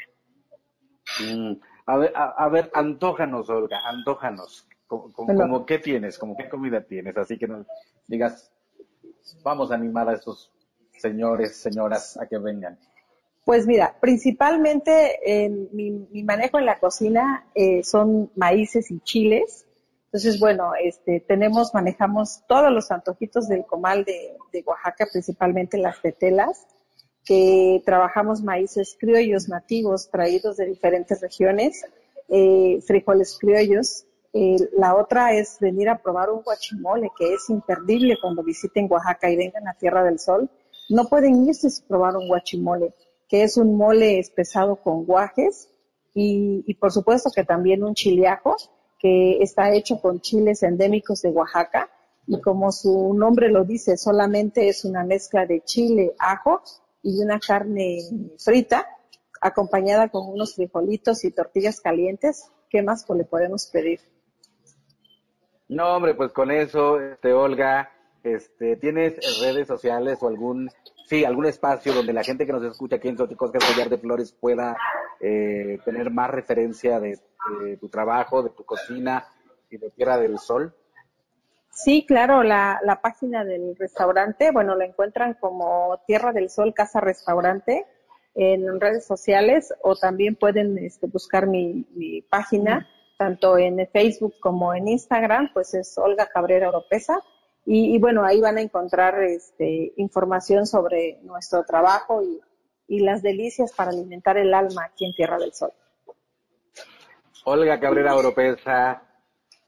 Mm, 1.20 1.54
a, 1.86 1.98
ver, 1.98 2.14
a, 2.16 2.50
ver, 2.50 2.72
antójanos, 2.74 3.50
Olga, 3.50 3.80
antójanos. 3.86 4.68
Como, 4.88 5.66
qué 5.66 5.80
tienes, 5.80 6.18
como 6.18 6.38
qué 6.38 6.48
comida 6.48 6.82
tienes, 6.82 7.18
así 7.18 7.38
que 7.38 7.48
nos 7.48 7.66
digas, 8.08 8.52
vamos 9.44 9.72
a 9.72 9.76
animar 9.76 10.08
a 10.08 10.14
estos 10.14 10.52
señores, 10.98 11.58
señoras, 11.58 12.18
a 12.18 12.28
que 12.28 12.38
vengan? 12.38 12.78
Pues 13.44 13.68
mira, 13.68 13.96
principalmente 14.00 15.20
mi, 15.72 16.24
manejo 16.24 16.60
en 16.60 16.66
la 16.66 16.80
cocina 16.80 17.46
eh, 17.54 17.84
son 17.84 18.32
maíces 18.36 18.90
y 18.92 19.00
chiles. 19.02 19.66
Entonces, 20.06 20.40
bueno, 20.40 20.72
este, 20.82 21.20
tenemos, 21.20 21.74
manejamos 21.74 22.44
todos 22.48 22.72
los 22.72 22.90
antojitos 22.90 23.48
del 23.48 23.66
comal 23.66 24.06
de, 24.06 24.38
Oaxaca, 24.66 25.08
principalmente 25.12 25.78
las 25.78 26.02
tetelas, 26.02 26.66
que 27.26 27.82
trabajamos 27.86 28.44
maíces 28.44 28.96
criollos 29.00 29.50
nativos 29.50 30.10
traídos 30.10 30.58
de 30.58 30.68
diferentes 30.68 31.20
regiones, 31.22 31.84
eh, 32.30 32.80
frijoles 32.86 33.38
criollos. 33.40 34.06
Eh, 34.34 34.58
la 34.78 34.96
otra 34.96 35.34
es 35.34 35.58
venir 35.60 35.90
a 35.90 35.98
probar 35.98 36.30
un 36.30 36.44
guachimole, 36.44 37.10
que 37.18 37.34
es 37.34 37.50
imperdible 37.50 38.18
cuando 38.22 38.44
visiten 38.44 38.88
Oaxaca 38.90 39.30
y 39.30 39.38
vengan 39.38 39.68
a 39.68 39.74
Tierra 39.74 40.04
del 40.04 40.20
Sol 40.20 40.50
no 40.90 41.06
pueden 41.06 41.48
irse 41.48 41.70
sin 41.70 41.86
probar 41.88 42.16
un 42.16 42.28
guachimole, 42.28 42.94
que 43.28 43.44
es 43.44 43.58
un 43.58 43.76
mole 43.76 44.20
espesado 44.20 44.76
con 44.78 45.06
guajes 45.06 45.70
y, 46.14 46.74
por 46.76 46.92
supuesto 46.92 47.30
que 47.34 47.44
también 47.44 47.84
un 47.84 47.94
chiliajo, 47.94 48.56
que 49.00 49.42
está 49.42 49.74
hecho 49.74 50.00
con 50.00 50.22
chiles 50.22 50.64
endémicos 50.64 51.22
de 51.22 51.30
Oaxaca 51.30 51.90
y 52.28 52.40
como 52.40 52.72
su 52.72 53.14
nombre 53.14 53.50
lo 53.50 53.66
dice, 53.66 53.98
solamente 53.98 54.70
es 54.70 54.86
una 54.86 55.04
mezcla 55.04 55.46
de 55.46 55.62
chile, 55.62 56.14
ajo 56.18 56.62
y 57.06 57.22
una 57.22 57.40
carne 57.40 58.00
frita 58.40 58.88
acompañada 59.40 60.10
con 60.10 60.28
unos 60.28 60.56
frijolitos 60.56 61.24
y 61.24 61.32
tortillas 61.32 61.80
calientes. 61.80 62.52
¿Qué 62.68 62.82
más 62.82 63.06
le 63.08 63.24
podemos 63.24 63.68
pedir? 63.68 64.00
No, 65.68 65.96
hombre, 65.96 66.16
pues 66.16 66.32
con 66.32 66.50
eso, 66.50 67.00
este, 67.00 67.32
Olga, 67.32 67.92
este, 68.24 68.76
¿Tienes 68.78 69.20
redes 69.40 69.68
sociales 69.68 70.18
o 70.22 70.28
algún, 70.28 70.72
sí, 71.08 71.24
algún 71.24 71.46
espacio 71.46 71.94
donde 71.94 72.12
la 72.12 72.24
gente 72.24 72.48
que 72.48 72.54
nos 72.54 72.64
escucha 72.64 72.96
aquí 72.96 73.08
en 73.08 73.18
Soticosca 73.18 73.60
Collar 73.60 73.88
de 73.88 74.00
Flores 74.00 74.32
pueda 74.32 74.76
eh, 75.20 75.78
tener 75.86 76.10
más 76.10 76.32
referencia 76.32 77.00
de, 77.00 77.20
tu 77.80 77.88
trabajo, 77.88 78.42
de 78.42 78.50
tu 78.50 78.66
cocina 78.66 79.28
y 79.70 79.78
de 79.78 79.92
Tierra 79.92 80.18
del 80.18 80.40
Sol? 80.40 80.74
Sí, 81.76 82.06
claro, 82.08 82.42
la, 82.42 82.80
la 82.84 83.02
página 83.02 83.44
del 83.44 83.76
restaurante, 83.78 84.52
bueno, 84.52 84.76
la 84.76 84.86
encuentran 84.86 85.34
como 85.34 86.00
Tierra 86.08 86.32
del 86.32 86.50
Sol 86.50 86.74
Casa 86.74 87.02
Restaurante 87.02 87.86
en 88.34 88.80
redes 88.80 89.06
sociales 89.06 89.74
o 89.82 89.96
también 89.96 90.36
pueden 90.36 90.78
este, 90.78 91.08
buscar 91.08 91.48
mi, 91.48 91.86
página, 92.30 92.88
tanto 93.18 93.58
en 93.58 93.88
Facebook 93.92 94.36
como 94.40 94.74
en 94.74 94.88
Instagram, 94.88 95.52
pues 95.54 95.74
es 95.74 95.98
Olga 95.98 96.28
Cabrera 96.28 96.70
Oropesa. 96.70 97.22
Y, 97.68 97.98
bueno, 97.98 98.24
ahí 98.24 98.42
van 98.42 98.58
a 98.58 98.62
encontrar 98.62 99.24
este, 99.24 99.92
información 99.98 100.68
sobre 100.68 101.20
nuestro 101.24 101.66
trabajo 101.66 102.22
y, 102.22 102.40
y 102.88 103.00
las 103.00 103.24
delicias 103.24 103.74
para 103.74 103.90
alimentar 103.90 104.38
el 104.38 104.54
alma 104.54 104.86
aquí 104.86 105.06
en 105.06 105.14
Tierra 105.14 105.40
del 105.40 105.52
Sol. 105.52 105.72
Olga 107.44 107.80
Cabrera 107.80 108.16
Oropesa, 108.16 109.02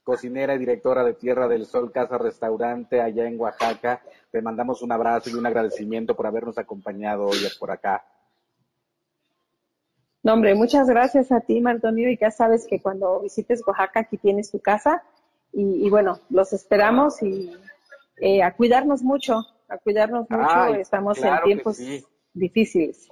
cocinera 0.07 0.55
y 0.55 0.57
directora 0.57 1.03
de 1.03 1.15
Tierra 1.15 1.49
del 1.49 1.65
Sol 1.65 1.91
Casa 1.91 2.17
Restaurante 2.17 3.01
allá 3.01 3.27
en 3.27 3.37
Oaxaca. 3.37 4.01
Te 4.31 4.41
mandamos 4.41 4.81
un 4.81 4.93
abrazo 4.93 5.29
y 5.29 5.33
un 5.33 5.45
agradecimiento 5.45 6.15
por 6.15 6.25
habernos 6.25 6.57
acompañado 6.57 7.25
hoy 7.25 7.39
por 7.59 7.71
acá. 7.71 8.05
No, 10.23 10.35
hombre, 10.35 10.55
muchas 10.55 10.87
gracias 10.87 11.29
a 11.33 11.41
ti, 11.41 11.59
Martonio, 11.59 12.09
y 12.09 12.17
ya 12.17 12.31
sabes 12.31 12.65
que 12.69 12.81
cuando 12.81 13.19
visites 13.19 13.61
Oaxaca 13.67 13.99
aquí 13.99 14.17
tienes 14.17 14.49
tu 14.49 14.61
casa 14.61 15.03
y, 15.51 15.89
bueno, 15.89 16.21
los 16.29 16.53
esperamos 16.53 17.21
y 17.21 17.51
eh, 18.21 18.41
a 18.43 18.55
cuidarnos 18.55 19.01
mucho, 19.03 19.43
a 19.67 19.77
cuidarnos 19.77 20.25
mucho, 20.29 20.75
estamos 20.75 21.17
en 21.21 21.33
tiempos 21.43 21.79
difíciles. 22.33 23.09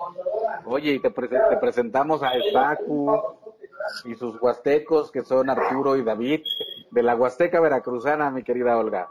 Oye, 0.63 0.93
y 0.93 1.01
te, 1.01 1.09
te 1.09 1.57
presentamos 1.59 2.23
a 2.23 2.37
Estacu 2.37 3.21
y 4.05 4.15
sus 4.15 4.41
huastecos, 4.41 5.11
que 5.11 5.23
son 5.23 5.49
Arturo 5.49 5.95
y 5.95 6.03
David, 6.03 6.41
de 6.91 7.03
la 7.03 7.15
Huasteca 7.15 7.59
Veracruzana, 7.59 8.31
mi 8.31 8.43
querida 8.43 8.77
Olga. 8.77 9.09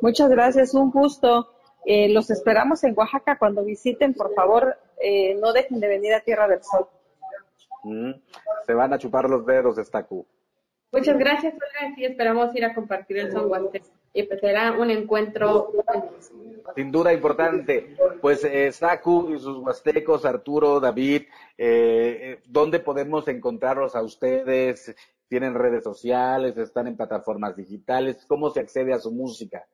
Muchas 0.00 0.28
gracias, 0.30 0.74
un 0.74 0.90
gusto. 0.90 1.50
Eh, 1.84 2.08
los 2.08 2.30
esperamos 2.30 2.82
en 2.84 2.94
Oaxaca 2.96 3.38
cuando 3.38 3.64
visiten, 3.64 4.14
por 4.14 4.34
favor, 4.34 4.76
eh, 5.00 5.34
no 5.40 5.52
dejen 5.52 5.80
de 5.80 5.88
venir 5.88 6.14
a 6.14 6.20
Tierra 6.20 6.48
del 6.48 6.62
Sol. 6.62 6.88
Mm, 7.84 8.12
se 8.66 8.74
van 8.74 8.92
a 8.92 8.98
chupar 8.98 9.30
los 9.30 9.46
dedos, 9.46 9.78
Estacu. 9.78 10.26
Muchas 10.92 11.18
gracias, 11.18 11.54
Olga. 11.54 11.94
Sí, 11.94 12.04
esperamos 12.04 12.54
ir 12.54 12.64
a 12.64 12.74
compartir 12.74 13.18
el 13.18 13.32
Son 13.32 13.50
Huasteco 13.50 13.86
y 14.12 14.22
pues 14.24 14.40
será 14.40 14.72
un 14.72 14.90
encuentro. 14.90 15.70
Sin 16.74 16.90
duda 16.90 17.12
importante. 17.12 17.96
Pues 18.20 18.44
eh, 18.44 18.72
Saku 18.72 19.30
y 19.34 19.38
sus 19.38 19.58
huastecos, 19.58 20.24
Arturo, 20.24 20.80
David, 20.80 21.22
eh, 21.56 22.40
¿dónde 22.46 22.80
podemos 22.80 23.28
encontrarlos 23.28 23.94
a 23.94 24.02
ustedes? 24.02 24.94
¿Tienen 25.28 25.54
redes 25.54 25.84
sociales? 25.84 26.56
¿Están 26.56 26.86
en 26.86 26.96
plataformas 26.96 27.56
digitales? 27.56 28.24
¿Cómo 28.26 28.50
se 28.50 28.60
accede 28.60 28.92
a 28.92 28.98
su 28.98 29.12
música? 29.12 29.66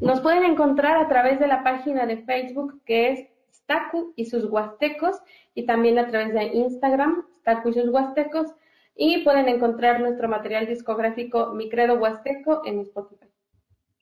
Nos 0.00 0.20
pueden 0.20 0.44
encontrar 0.44 0.96
a 0.96 1.08
través 1.08 1.38
de 1.38 1.46
la 1.46 1.62
página 1.62 2.06
de 2.06 2.18
Facebook 2.24 2.80
que 2.84 3.10
es 3.12 3.28
Staku 3.52 4.12
y 4.16 4.26
sus 4.26 4.44
huastecos 4.44 5.16
y 5.54 5.66
también 5.66 5.98
a 5.98 6.08
través 6.08 6.34
de 6.34 6.44
Instagram, 6.44 7.26
Staku 7.40 7.70
y 7.70 7.74
sus 7.74 7.88
huastecos 7.88 8.46
y 8.94 9.24
pueden 9.24 9.48
encontrar 9.48 10.00
nuestro 10.00 10.28
material 10.28 10.66
discográfico 10.66 11.52
Mi 11.54 11.68
Credo 11.68 11.94
Huasteco 11.94 12.62
en 12.64 12.80
Spotify 12.80 13.26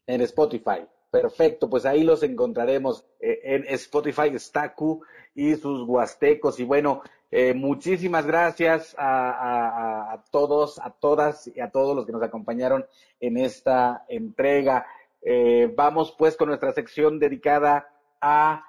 en 0.06 0.20
Spotify. 0.22 0.86
Perfecto, 1.10 1.70
pues 1.70 1.86
ahí 1.86 2.02
los 2.02 2.22
encontraremos 2.24 3.06
eh, 3.20 3.38
en 3.44 3.64
Spotify, 3.74 4.36
Staku 4.36 5.02
y 5.34 5.54
sus 5.54 5.86
huastecos. 5.88 6.58
Y 6.58 6.64
bueno, 6.64 7.02
eh, 7.36 7.52
muchísimas 7.52 8.24
gracias 8.26 8.94
a, 8.96 10.22
todos, 10.30 10.78
a 10.78 10.90
todas 10.90 11.48
y 11.48 11.58
a 11.58 11.68
todos 11.68 11.96
los 11.96 12.06
que 12.06 12.12
nos 12.12 12.22
acompañaron 12.22 12.86
en 13.18 13.38
esta 13.38 14.04
entrega. 14.08 14.86
Eh, 15.20 15.68
vamos 15.76 16.14
pues 16.16 16.36
con 16.36 16.46
nuestra 16.46 16.72
sección 16.72 17.18
dedicada 17.18 17.88
a 18.20 18.62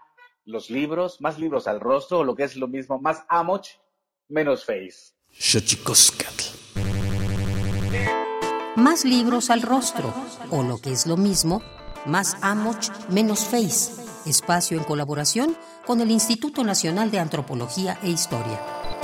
los 0.45 0.71
libros, 0.71 1.21
más 1.21 1.37
libros 1.37 1.67
al 1.67 1.79
rostro, 1.79 2.19
o 2.19 2.23
lo 2.23 2.33
que 2.33 2.43
es 2.43 2.55
lo 2.55 2.67
mismo, 2.67 2.99
más 2.99 3.23
Amoch, 3.27 3.67
menos 4.29 4.65
Face. 4.65 5.13
Más 8.75 9.05
libros 9.05 9.51
al 9.51 9.61
rostro, 9.61 10.11
o 10.49 10.63
lo 10.63 10.79
que 10.79 10.91
es 10.91 11.05
lo 11.05 11.17
mismo, 11.17 11.61
más 12.07 12.35
Amoch, 12.41 12.89
menos 13.09 13.45
Face, 13.45 14.04
espacio 14.25 14.77
en 14.77 14.83
colaboración 14.83 15.55
con 15.85 16.01
el 16.01 16.11
Instituto 16.11 16.63
Nacional 16.63 17.11
de 17.11 17.19
Antropología 17.19 17.99
e 18.01 18.09
Historia. 18.09 18.94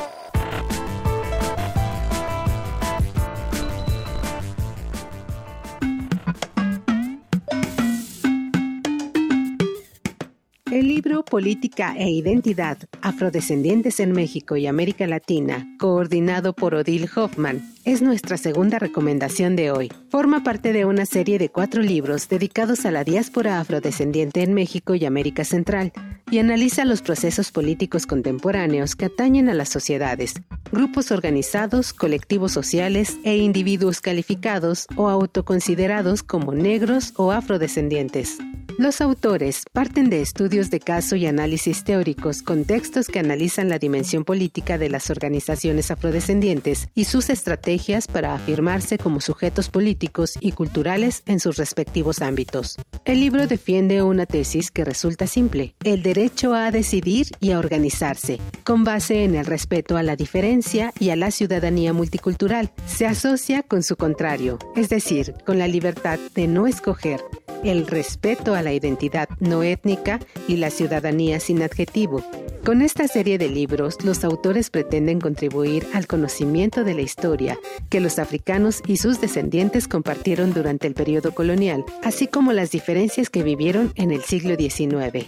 Política 11.24 11.96
e 11.98 12.10
Identidad, 12.10 12.78
Afrodescendientes 13.02 14.00
en 14.00 14.12
México 14.12 14.56
y 14.56 14.68
América 14.68 15.08
Latina, 15.08 15.68
coordinado 15.80 16.54
por 16.54 16.76
Odile 16.76 17.10
Hoffman, 17.16 17.62
es 17.84 18.02
nuestra 18.02 18.38
segunda 18.38 18.80
recomendación 18.80 19.56
de 19.56 19.72
hoy. 19.72 19.92
Forma 20.10 20.44
parte 20.44 20.74
de 20.74 20.86
una 20.86 21.06
serie 21.06 21.40
de 21.40 21.50
cuatro 21.50 21.82
libros 21.82 22.30
dedicados 22.30 22.86
a 22.86 22.92
la 22.92 23.04
diáspora 23.04 23.60
afrodescendiente 23.60 24.44
en 24.44 24.54
México 24.54 24.96
y 24.96 25.06
América 25.06 25.44
Central 25.44 25.92
y 26.30 26.40
analiza 26.40 26.86
los 26.86 27.02
procesos 27.02 27.52
políticos 27.52 28.08
contemporáneos 28.08 28.96
que 28.96 29.06
atañen 29.06 29.50
a 29.50 29.54
las 29.54 29.70
sociedades, 29.70 30.36
grupos 30.72 31.12
organizados, 31.12 31.94
colectivos 31.94 32.52
sociales 32.52 33.18
e 33.24 33.38
individuos 33.38 34.00
calificados 34.00 34.88
o 34.96 35.10
autoconsiderados 35.10 36.24
como 36.24 36.54
negros 36.54 37.14
o 37.18 37.32
afrodescendientes. 37.32 38.38
Los 38.78 39.02
autores 39.02 39.64
parten 39.74 40.10
de 40.10 40.22
estudios 40.22 40.70
de 40.70 40.80
caso 40.80 41.16
y 41.16 41.26
análisis 41.26 41.84
teóricos 41.84 42.42
con 42.42 42.66
textos 42.66 43.08
que 43.08 43.20
analizan 43.20 43.70
la 43.70 43.80
dimensión 43.80 44.24
política 44.24 44.78
de 44.78 44.90
las 44.90 45.10
organizaciones 45.10 45.92
afrodescendientes 45.92 46.88
y 46.96 47.06
sus 47.06 47.30
estrategias 47.30 48.08
para 48.08 48.34
afirmarse 48.34 48.98
como 48.98 49.22
sujetos 49.22 49.70
políticos 49.70 50.34
y 50.40 50.54
culturales 50.54 51.24
en 51.26 51.40
sus 51.40 51.58
respectivos 51.58 52.22
ámbitos. 52.22 52.78
El 53.06 53.20
libro 53.20 53.48
defiende 53.48 54.02
una 54.04 54.26
tesis 54.26 54.72
que 54.72 54.86
resulta 54.86 55.28
simple, 55.28 55.76
el 55.84 56.04
derecho 56.04 56.54
a 56.54 56.72
decidir 56.72 57.28
y 57.40 57.52
a 57.52 57.60
organizarse, 57.60 58.40
con 58.64 58.84
base 58.84 59.24
en 59.24 59.36
el 59.36 59.46
respeto 59.46 59.98
a 59.98 60.04
la 60.04 60.16
diferencia 60.16 60.94
y 61.00 61.10
a 61.10 61.16
la 61.16 61.32
ciudadanía 61.32 61.94
multicultural. 61.94 62.72
Se 62.86 63.06
asocia 63.06 63.64
con 63.64 63.84
su 63.84 63.96
contrario, 63.96 64.60
es 64.76 64.90
decir, 64.90 65.34
con 65.46 65.60
la 65.60 65.68
libertad 65.68 66.20
de 66.36 66.48
no 66.48 66.68
escoger, 66.68 67.22
el 67.64 67.86
respeto 67.86 68.56
a 68.56 68.61
la 68.62 68.74
identidad 68.74 69.30
no 69.40 69.64
étnica 69.64 70.20
y 70.48 70.58
la 70.58 70.70
ciudadanía 70.70 71.40
sin 71.40 71.62
adjetivo. 71.62 72.24
Con 72.64 72.84
esta 72.84 73.08
serie 73.08 73.40
de 73.40 73.50
libros, 73.50 74.04
los 74.04 74.24
autores 74.24 74.70
pretenden 74.70 75.20
contribuir 75.20 75.88
al 75.94 76.06
conocimiento 76.06 76.84
de 76.84 76.94
la 76.94 77.02
historia 77.02 77.58
que 77.90 78.00
los 78.00 78.20
africanos 78.20 78.84
y 78.86 78.98
sus 78.98 79.20
descendientes 79.20 79.88
compartieron 79.88 80.54
durante 80.54 80.86
el 80.86 80.94
periodo 80.94 81.34
colonial, 81.34 81.84
así 82.04 82.28
como 82.28 82.54
las 82.54 82.70
diferencias 82.70 83.32
que 83.32 83.42
vivieron 83.42 83.92
en 83.96 84.12
el 84.12 84.22
siglo 84.22 84.56
XIX. 84.56 85.28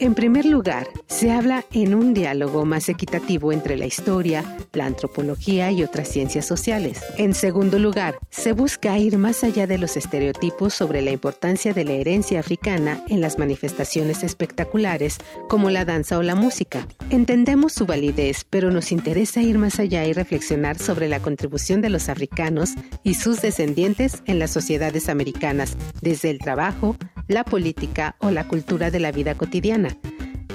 En 0.00 0.14
primer 0.14 0.44
lugar, 0.44 0.88
se 1.06 1.30
habla 1.30 1.64
en 1.72 1.94
un 1.94 2.14
diálogo 2.14 2.64
más 2.64 2.88
equitativo 2.88 3.52
entre 3.52 3.76
la 3.76 3.86
historia, 3.86 4.44
la 4.72 4.86
antropología 4.86 5.70
y 5.70 5.84
otras 5.84 6.08
ciencias 6.08 6.46
sociales. 6.46 7.00
En 7.16 7.32
segundo 7.32 7.78
lugar, 7.78 8.18
se 8.28 8.52
busca 8.52 8.98
ir 8.98 9.18
más 9.18 9.44
allá 9.44 9.68
de 9.68 9.78
los 9.78 9.96
estereotipos 9.96 10.74
sobre 10.74 11.00
la 11.00 11.12
importancia 11.12 11.72
de 11.72 11.84
la 11.84 11.92
herencia 11.92 12.40
africana 12.40 13.04
en 13.08 13.20
las 13.20 13.38
manifestaciones 13.38 14.24
espectaculares 14.24 15.18
como 15.48 15.70
la 15.70 15.84
danza 15.84 16.18
o 16.18 16.22
la 16.22 16.34
música. 16.34 16.88
Entendemos 17.10 17.72
su 17.72 17.86
validez, 17.86 18.44
pero 18.50 18.72
nos 18.72 18.90
interesa 18.90 19.42
ir 19.42 19.58
más 19.58 19.78
allá 19.78 20.04
y 20.06 20.12
reflexionar 20.12 20.76
sobre 20.76 21.08
la 21.08 21.20
contribución 21.20 21.80
de 21.82 21.90
los 21.90 22.08
africanos 22.08 22.70
y 23.04 23.14
sus 23.14 23.40
descendientes 23.40 24.24
en 24.26 24.40
las 24.40 24.50
sociedades 24.50 25.08
americanas, 25.08 25.76
desde 26.02 26.30
el 26.30 26.40
trabajo, 26.40 26.96
la 27.28 27.44
política 27.44 28.16
o 28.18 28.30
la 28.30 28.46
cultura 28.46 28.90
de 28.90 29.00
la 29.00 29.12
vida 29.12 29.34
cotidiana. 29.34 29.96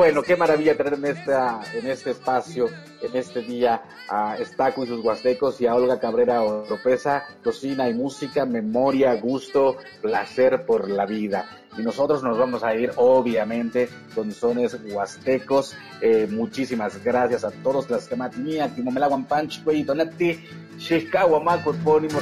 Bueno, 0.00 0.22
qué 0.22 0.34
maravilla 0.34 0.74
tener 0.78 0.94
en, 0.94 1.04
esta, 1.04 1.60
en 1.74 1.86
este 1.86 2.12
espacio, 2.12 2.70
en 3.02 3.14
este 3.14 3.42
día, 3.42 3.82
a 4.08 4.38
Estaco 4.38 4.82
y 4.82 4.86
sus 4.86 5.04
huastecos 5.04 5.60
y 5.60 5.66
a 5.66 5.74
Olga 5.74 6.00
Cabrera 6.00 6.40
Oropesa, 6.42 7.24
cocina 7.44 7.86
y 7.86 7.92
música, 7.92 8.46
memoria, 8.46 9.12
gusto, 9.16 9.76
placer 10.00 10.64
por 10.64 10.88
la 10.88 11.04
vida. 11.04 11.44
Y 11.76 11.82
nosotros 11.82 12.22
nos 12.22 12.38
vamos 12.38 12.64
a 12.64 12.74
ir, 12.74 12.92
obviamente, 12.96 13.90
con 14.14 14.32
sones 14.32 14.74
huastecos. 14.90 15.76
Eh, 16.00 16.26
muchísimas 16.30 17.04
gracias 17.04 17.44
a 17.44 17.50
todos 17.50 17.90
las 17.90 18.08
que 18.08 18.16
matinía, 18.16 18.74
Timomelaguan 18.74 19.26
Panch, 19.26 19.62
Güey, 19.62 19.82
Donati, 19.82 20.42
Shishkawa, 20.78 21.62
Pónimo, 21.84 22.20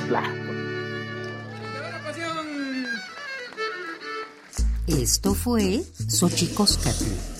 Esto 4.89 5.35
fue 5.35 5.85
Xochicóscatl, 6.09 7.38